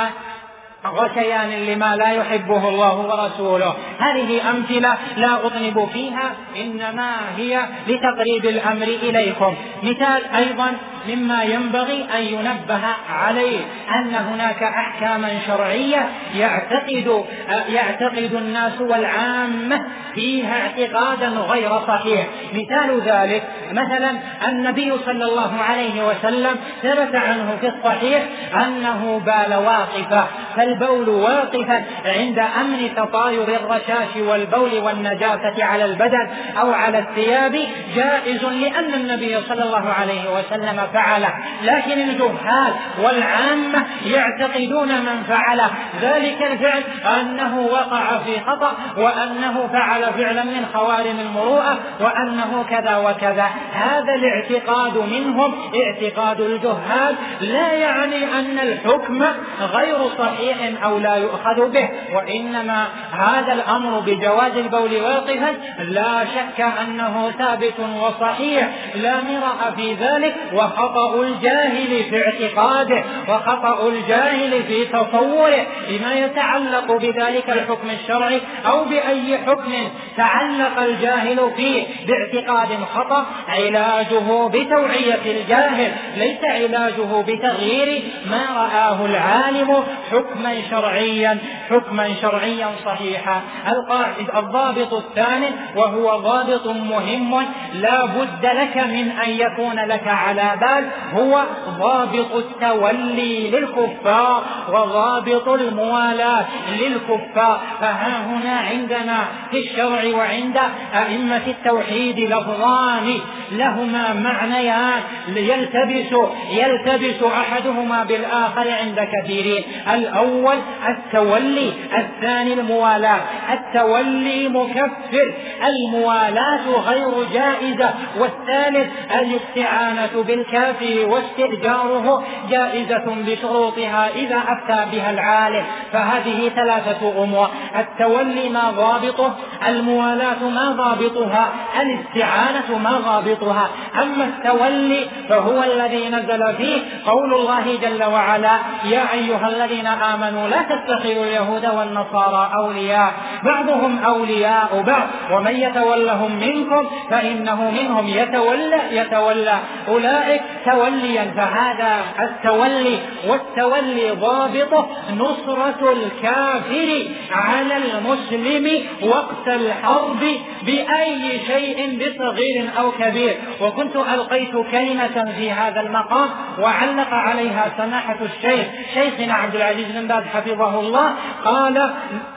[0.86, 3.74] غشيان لما لا يحبه الله ورسوله.
[3.98, 9.54] هذه أمثلة لا أطنب فيها إنما هي لتقريب الأمر إليكم.
[9.82, 10.72] مثال أيضا
[11.08, 12.80] مما ينبغي أن ينبه
[13.10, 13.60] عليه
[13.94, 17.24] أن هناك أحكاما شرعية يعتقد
[17.68, 19.82] يعتقد الناس والعامة
[20.14, 22.26] فيها اعتقادا غير صحيح.
[22.54, 23.42] مثال ذلك
[23.72, 24.10] مثلا
[24.48, 28.22] النبي صلى الله عليه وسلم ثبت عنه في الصحيح
[28.54, 30.26] أنه بال واقفة
[30.72, 36.28] فالبول واقفا عند أمن تطاير الرشاش والبول والنجاسة على البدن
[36.60, 37.60] أو على الثياب
[37.94, 41.32] جائز لأن النبي صلى الله عليه وسلم فعله.
[41.62, 42.72] لكن الجهال
[43.02, 45.60] والعامة يعتقدون من فعل
[46.02, 46.82] ذلك الفعل
[47.20, 53.46] أنه وقع في خطأ وأنه فعل فعلا من خوارم المروءة وأنه كذا وكذا.
[53.72, 57.14] هذا الاعتقاد منهم اعتقاد الجهال.
[57.40, 59.24] لا يعني أن الحكم
[59.60, 67.30] غير صحيح أو لا يؤخذ به وإنما هذا الأمر بجواز البول واقفا لا شك أنه
[67.38, 68.68] ثابت وصحيح.
[68.94, 75.66] لا مرأ في ذلك وخطأ الجاهل في اعتقاده وخطأ الجاهل في تصوره.
[75.88, 79.72] بما يتعلق بذلك الحكم الشرعي أو بأي حكم
[80.16, 90.51] تعلق الجاهل فيه باعتقاد خطأ علاجه بتوعية الجاهل ليس علاجه بتغيير ما رآه العالم حكما
[90.70, 91.38] شرعيا
[91.70, 93.42] حكما شرعيا صحيحا.
[93.68, 95.46] القاعد الضابط الثاني
[95.76, 100.88] وهو ضابط مهم لا بد لك من أن يكون لك على بال
[101.20, 101.44] هو
[101.78, 106.44] ضابط التولي للكفار وضابط الموالاة
[106.80, 107.60] للكفار.
[107.80, 109.18] فها هنا عندنا
[109.50, 110.58] في الشرع وعند
[110.94, 113.20] أئمة التوحيد لفظان
[113.52, 115.02] لهما معنيان.
[115.28, 116.12] يلتبس
[116.50, 119.64] يلتبس أحدهما بالآخر عند كثيرين.
[119.94, 120.41] الأول
[120.88, 123.20] التولي الثاني الموالاة
[123.52, 125.34] التولي مكفر
[125.66, 128.90] الموالاة غير جائزة والثالث
[129.20, 135.64] الاستعانة بالكافر واستئجاره جائزة بشروطها إذا أفتى بها العالم.
[135.92, 137.48] فهذه ثلاثة أمور.
[137.78, 139.34] التولي ما ضابطه
[139.68, 143.68] الموالاة ما ضابطها الاستعانة ما ضابطها.
[144.02, 150.62] أما التولي فهو الذي نزل فيه قول الله جل وعلا يا أيها الذين آمنوا لا
[150.62, 153.12] تتخذوا اليهود والنصارى أولياء.
[153.44, 155.06] بعضهم أولياء بعض.
[155.32, 159.58] ومن يتولهم منكم فإنه منهم يتولى يتولى.
[159.88, 161.32] أولئك توليا.
[161.36, 170.20] فهذا التولي والتولي ضابطه نصرة الكافر على المسلم وقت الحرب
[170.62, 173.36] بأي شيء بصغير أو كبير.
[173.60, 176.28] وكنت ألقيت كلمة في هذا المقام
[176.58, 181.14] وعلق عليها سماحة الشيخ شيخنا عبد العزيز بن باز حفظه الله
[181.44, 181.90] قال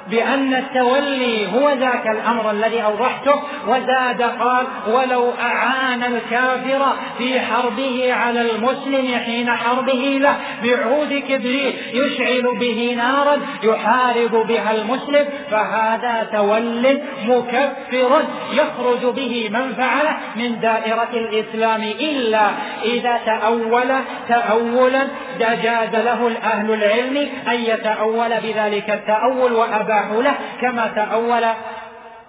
[0.08, 6.86] بأن التولي هو ذاك الأمر الذي أوضحته وزاد قال ولو أعان الكافر
[7.18, 15.26] في حربه على المسلم حين حربه له بعود كبريت يشعل به نارا يحارب بها المسلم
[15.52, 18.24] فهذا تول مكفر
[18.54, 22.48] يخرج به من فعله من دائرة الإسلام إلا
[22.84, 23.92] إذا تأول
[24.30, 25.08] تأولا
[25.40, 31.46] جاز له أهل العلم أن يتأول بذلك التأول وأباحوا له كما تأول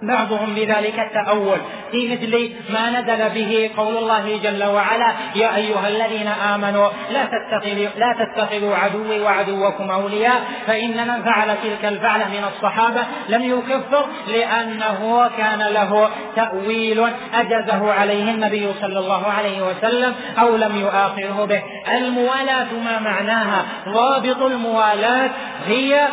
[0.03, 1.59] بعضهم بذلك التأول.
[1.91, 7.89] في مثل ما نزل به قول الله جل وعلا يا أيها الذين آمنوا لا تتخذوا
[7.97, 15.31] لا تتخذوا عدوي وعدوكم أولياء فإن من فعل تلك الفعلة من الصحابة لم يكفر لأنه
[15.39, 17.05] كان له تأويل
[17.35, 21.63] أجزه عليه النبي صلى الله عليه وسلم أو لم يؤاخره به.
[21.97, 25.31] الموالاة ما معناها؟ ضابط الموالاة
[25.67, 26.09] هي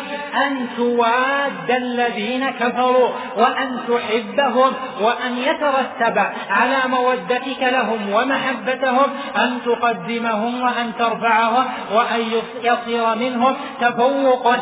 [0.46, 6.18] أن تواد الذين كفروا وأن تحبهم وأن يترتب
[6.50, 9.06] على مودتك لهم ومحبتهم
[9.36, 12.20] أن تقدمهم وأن ترفعهم وأن
[12.62, 13.56] يصير منهم.
[13.80, 14.56] تفوق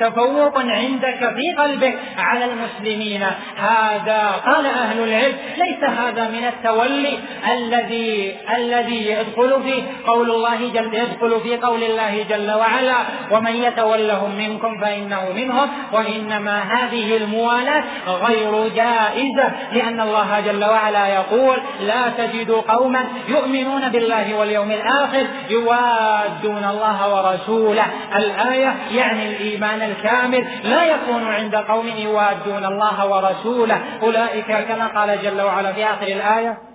[0.00, 3.26] تفوق عندك في قلبك على المسلمين.
[3.56, 7.18] هذا قال أهل العلم ليس هذا من التولي
[7.52, 12.96] الذي الذي يدخل في قول الله جل يدخل في قول الله جل وعلا.
[13.30, 15.68] ومن يتولهم منكم فإنه منهم.
[15.92, 18.41] وإنما هذه الموالاة غير
[18.74, 27.14] جائزة لأن الله جل وعلا يقول لا تجد قوما يؤمنون بالله واليوم الآخر يوادون الله
[27.14, 27.86] ورسوله
[28.16, 33.80] الآية يعني الإيمان الكامل لا يكون عند قوم يوادون الله ورسوله.
[34.02, 36.71] أولئك كما قال جل وعلا في آخر الآية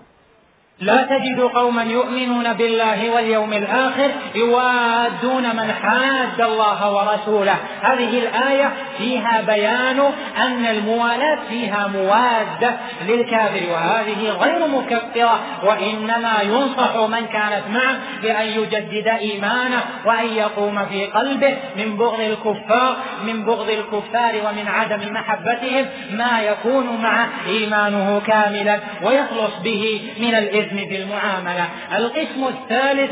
[0.79, 7.55] لا تجد قوما يؤمنون بالله واليوم الآخر يوادون من حاد الله ورسوله.
[7.81, 9.99] هذه الآية فيها بيان
[10.37, 12.77] أن الموالاة فيها موادة
[13.07, 21.05] للكافر وهذه غير مكفرة وإنما ينصح من كانت معه بأن يجدد إيمانه وأن يقوم في
[21.05, 28.79] قلبه من بغض الكفار من بغض الكفار ومن عدم محبتهم ما يكون مع إيمانه كاملا
[29.03, 30.66] ويخلص به من الإثم.
[30.67, 31.69] الإثم في المعاملة.
[31.97, 33.11] القسم الثالث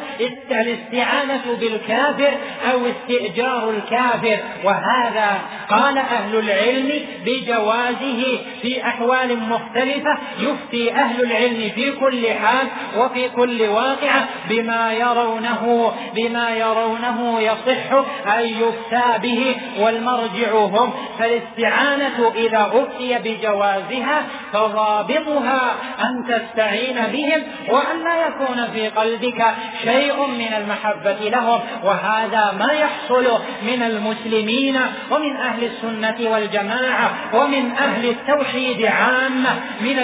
[0.51, 2.31] الاستعانة بالكافر
[2.71, 4.37] أو استئجار الكافر.
[4.63, 10.17] وهذا قال أهل العلم بجوازه في أحوال مختلفة.
[10.39, 12.67] يفتي أهل العلم في كل حال
[12.97, 17.91] وفي كل واقعة بما يرونه بما يرونه يصح
[18.37, 20.93] أن يفتى به والمرجع هم.
[21.19, 24.23] فالاستعانة إذا أفتي بجوازها
[24.53, 29.45] فضابطها أن تستعين بهم وأن لا يكون في قلبك
[29.83, 33.27] شيء من المحبة لهم وهذا ما يحصل
[33.61, 34.79] من المسلمين
[35.11, 39.99] ومن أهل السنة والجماعة ومن أهل التوحيد عامة من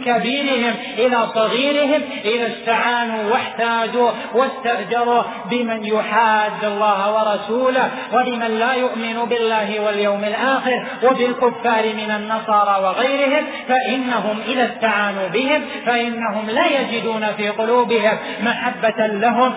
[0.00, 9.80] كبيرهم إلى صغيرهم إذا استعانوا واحتاجوا واستأجروا بمن يحاد الله ورسوله وبمن لا يؤمن بالله
[9.80, 17.48] واليوم الآخر وبالكفار من النصارى وغيرهم فإنهم إذا استعانوا بهم فإنهم لا يجدون يجدون في
[17.48, 19.54] قلوبهم محبة لهم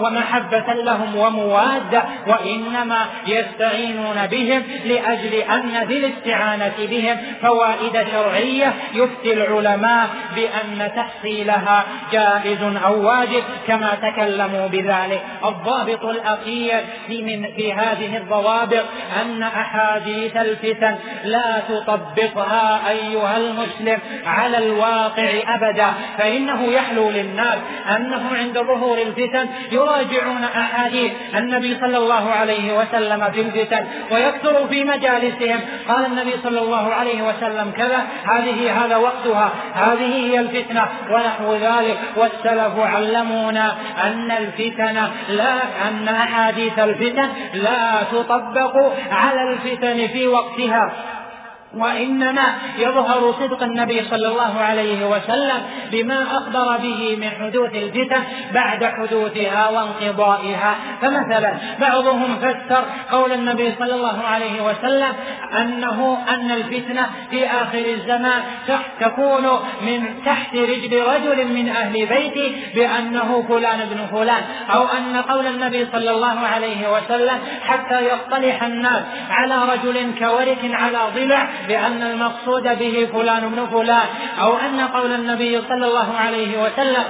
[0.00, 8.72] ومحبة لهم وموادة وإنما يستعينون بهم لأجل أن في الاستعانة بهم فوائد شرعية.
[8.94, 15.20] يفتي العلماء بأن تحصيلها جائز أو واجب كما تكلموا بذلك.
[15.44, 18.84] الضابط الأخير في, من في هذه الضوابط
[19.22, 27.58] أن أحاديث الفتن لا تطبقها أيها المسلم على الواقع أبدا فإنه يحلو للناس
[27.96, 34.84] أنه عند ظهور الفتن يراجعون أحاديث النبي صلى الله عليه وسلم في الفتن ويكثر في
[34.84, 35.60] مجالسهم.
[35.88, 41.98] قال النبي صلى الله عليه وسلم كذا هذه هذا وقتها هذه هي الفتنة ونحو ذلك.
[42.16, 45.54] والسلف علمونا أن الفتن لا
[45.88, 50.92] أن أحاديث الفتن لا تطبق على الفتن في وقتها.
[51.76, 55.62] وإنما يظهر صدق النبي صلى الله عليه وسلم
[55.92, 58.22] بما أخبر به من حدوث الفتن
[58.54, 60.74] بعد حدوثها وانقضائها.
[61.02, 65.12] فمثلا بعضهم فسر قول النبي صلى الله عليه وسلم
[65.60, 68.42] أنه أن الفتنة في آخر الزمان
[69.00, 69.46] تكون
[69.82, 74.42] من تحت رجل رجل من أهل بيتي بأنه فلان ابن فلان
[74.74, 80.98] أو أن قول النبي صلى الله عليه وسلم حتى يصطلح الناس على رجل كورك على
[81.14, 84.06] ضلع بأن المقصود به فلان ابن فلان
[84.40, 87.04] أو أن قول النبي صلى الله عليه وسلم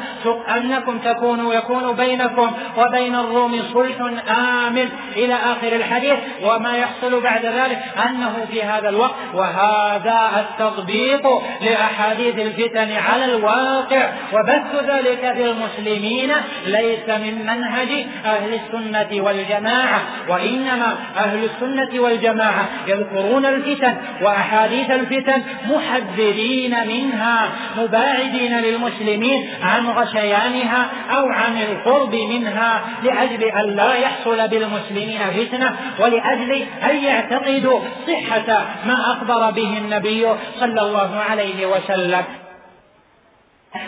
[0.57, 4.01] أنكم تكونوا يكون بينكم وبين الروم صلح
[4.31, 4.89] آمن.
[5.17, 11.27] إلى آخر الحديث وما يحصل بعد ذلك أنه في هذا الوقت وهذا التطبيق
[11.61, 16.33] لأحاديث الفتن على الواقع وبث ذلك في المسلمين
[16.67, 23.97] ليس من منهج أهل السنة والجماعة وإنما أهل السنة والجماعة يذكرون الفتن
[24.39, 27.49] أحاديث الفتن محذرين منها
[27.79, 36.53] مباعدين للمسلمين عن غشيانها أو عن القرب منها لأجل أن لا يحصل بالمسلمين فتنة ولأجل
[36.91, 40.27] أن يعتقدوا صحة ما أخبر به النبي
[40.61, 42.25] صلى الله عليه وسلم.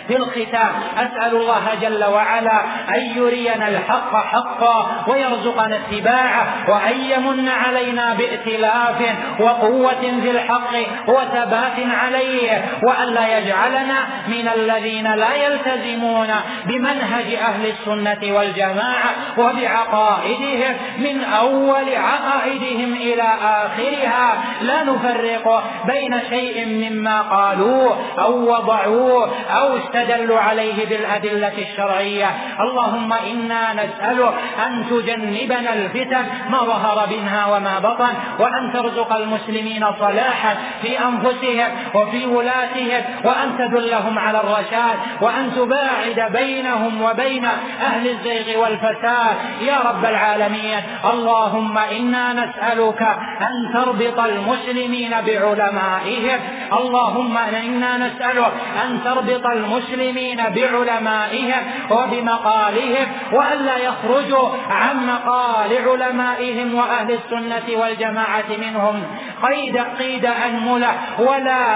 [0.08, 8.14] في الختام أسأل الله جل وعلا أن يرينا الحق حقا ويرزقنا اتباعه وأن يمن علينا
[8.14, 10.74] بائتلاف وقوة في الحق
[11.08, 16.28] وثبات عليه وأن لا يجعلنا من الذين لا يلتزمون
[16.64, 24.34] بمنهج أهل السنة والجماعة وبعقائدهم من أول عقائدهم إلى آخرها.
[24.62, 32.30] لا نفرق بين شيء مما قالوه أو وضعوه أو استدلوا عليه بالأدلة الشرعية.
[32.60, 34.34] اللهم إنا نسألك
[34.66, 42.26] أن تجنبنا الفتن ما ظهر منها وما بطن وأن ترزق المسلمين صلاحا في أنفسهم وفي
[42.26, 47.44] ولاتهم وأن تدلهم على الرشاد وأن تباعد بينهم وبين
[47.80, 49.36] أهل الزيغ والفساد.
[49.60, 53.02] يا رب العالمين اللهم إنا نسألك
[53.40, 56.40] أن تربط المسلمين بعلمائهم.
[56.72, 58.52] اللهم إنا نسألك
[58.84, 69.02] أن تربط المسلمين بعلمائهم وبمقالهم وألا يخرجوا عن مقال علمائهم وأهل السنة والجماعة منهم.
[69.42, 71.66] قيد قيد أنملة ولا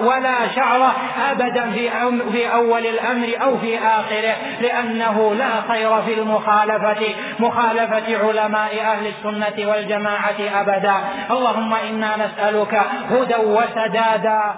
[0.00, 0.92] ولا شعر
[1.30, 1.90] أبدا في
[2.32, 7.02] في أول الأمر أو في آخره لأنه لا خير في المخالفة
[7.38, 10.94] مخالفة علماء أهل السنة والجماعة أبدا.
[11.30, 12.74] اللهم إنا نسألك
[13.10, 14.54] هدى وسدادا.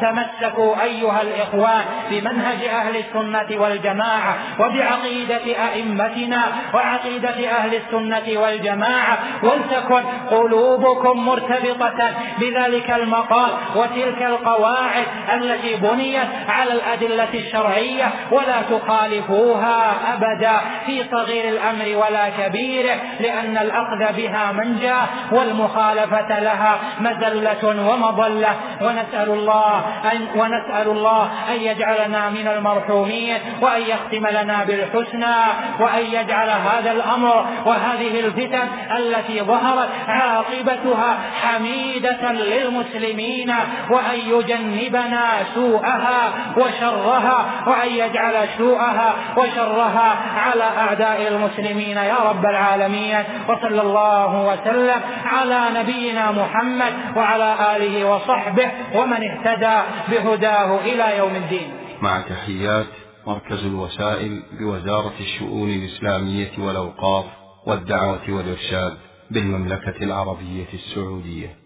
[0.00, 6.42] تمسكوا أيها الإخوان بمنهج أهل السنة والجماعة وبعقيدة أئمتنا
[6.74, 9.18] وعقيدة أهل السنة والجماعة.
[9.42, 12.10] ولتكن قلوبكم مرتبطة
[12.40, 21.96] بذلك المقام وتلك القواعد التي بنيت على الأدلة الشرعية ولا تخالفوها أبدا في صغير الأمر
[21.96, 28.56] ولا كبيره لأن الأخذ بها منجاة والمخالفة لها مزلة ومضلة.
[28.80, 35.36] ونسأل الله الله أن ونسأل الله أن يجعلنا من المرحومين وأن يختم لنا بالحسنى
[35.80, 43.54] وأن يجعل هذا الأمر وهذه الفتن التي ظهرت عاقبتها حميدة للمسلمين
[43.90, 45.24] وأن يجنبنا
[45.54, 51.96] سوءها وشرها وأن يجعل سوءها وشرها على أعداء المسلمين.
[51.96, 60.80] يا رب العالمين وصلى الله وسلم على نبينا محمد وعلى آله وصحبه ومن اهتدى بهداه
[60.80, 61.72] إلى يوم الدين.
[62.02, 62.86] مع تحيات
[63.26, 67.24] مركز الوسائل بوزارة الشؤون الإسلامية والأوقاف
[67.66, 68.96] والدعوة والإرشاد
[69.30, 71.61] بالمملكة العربية السعودية.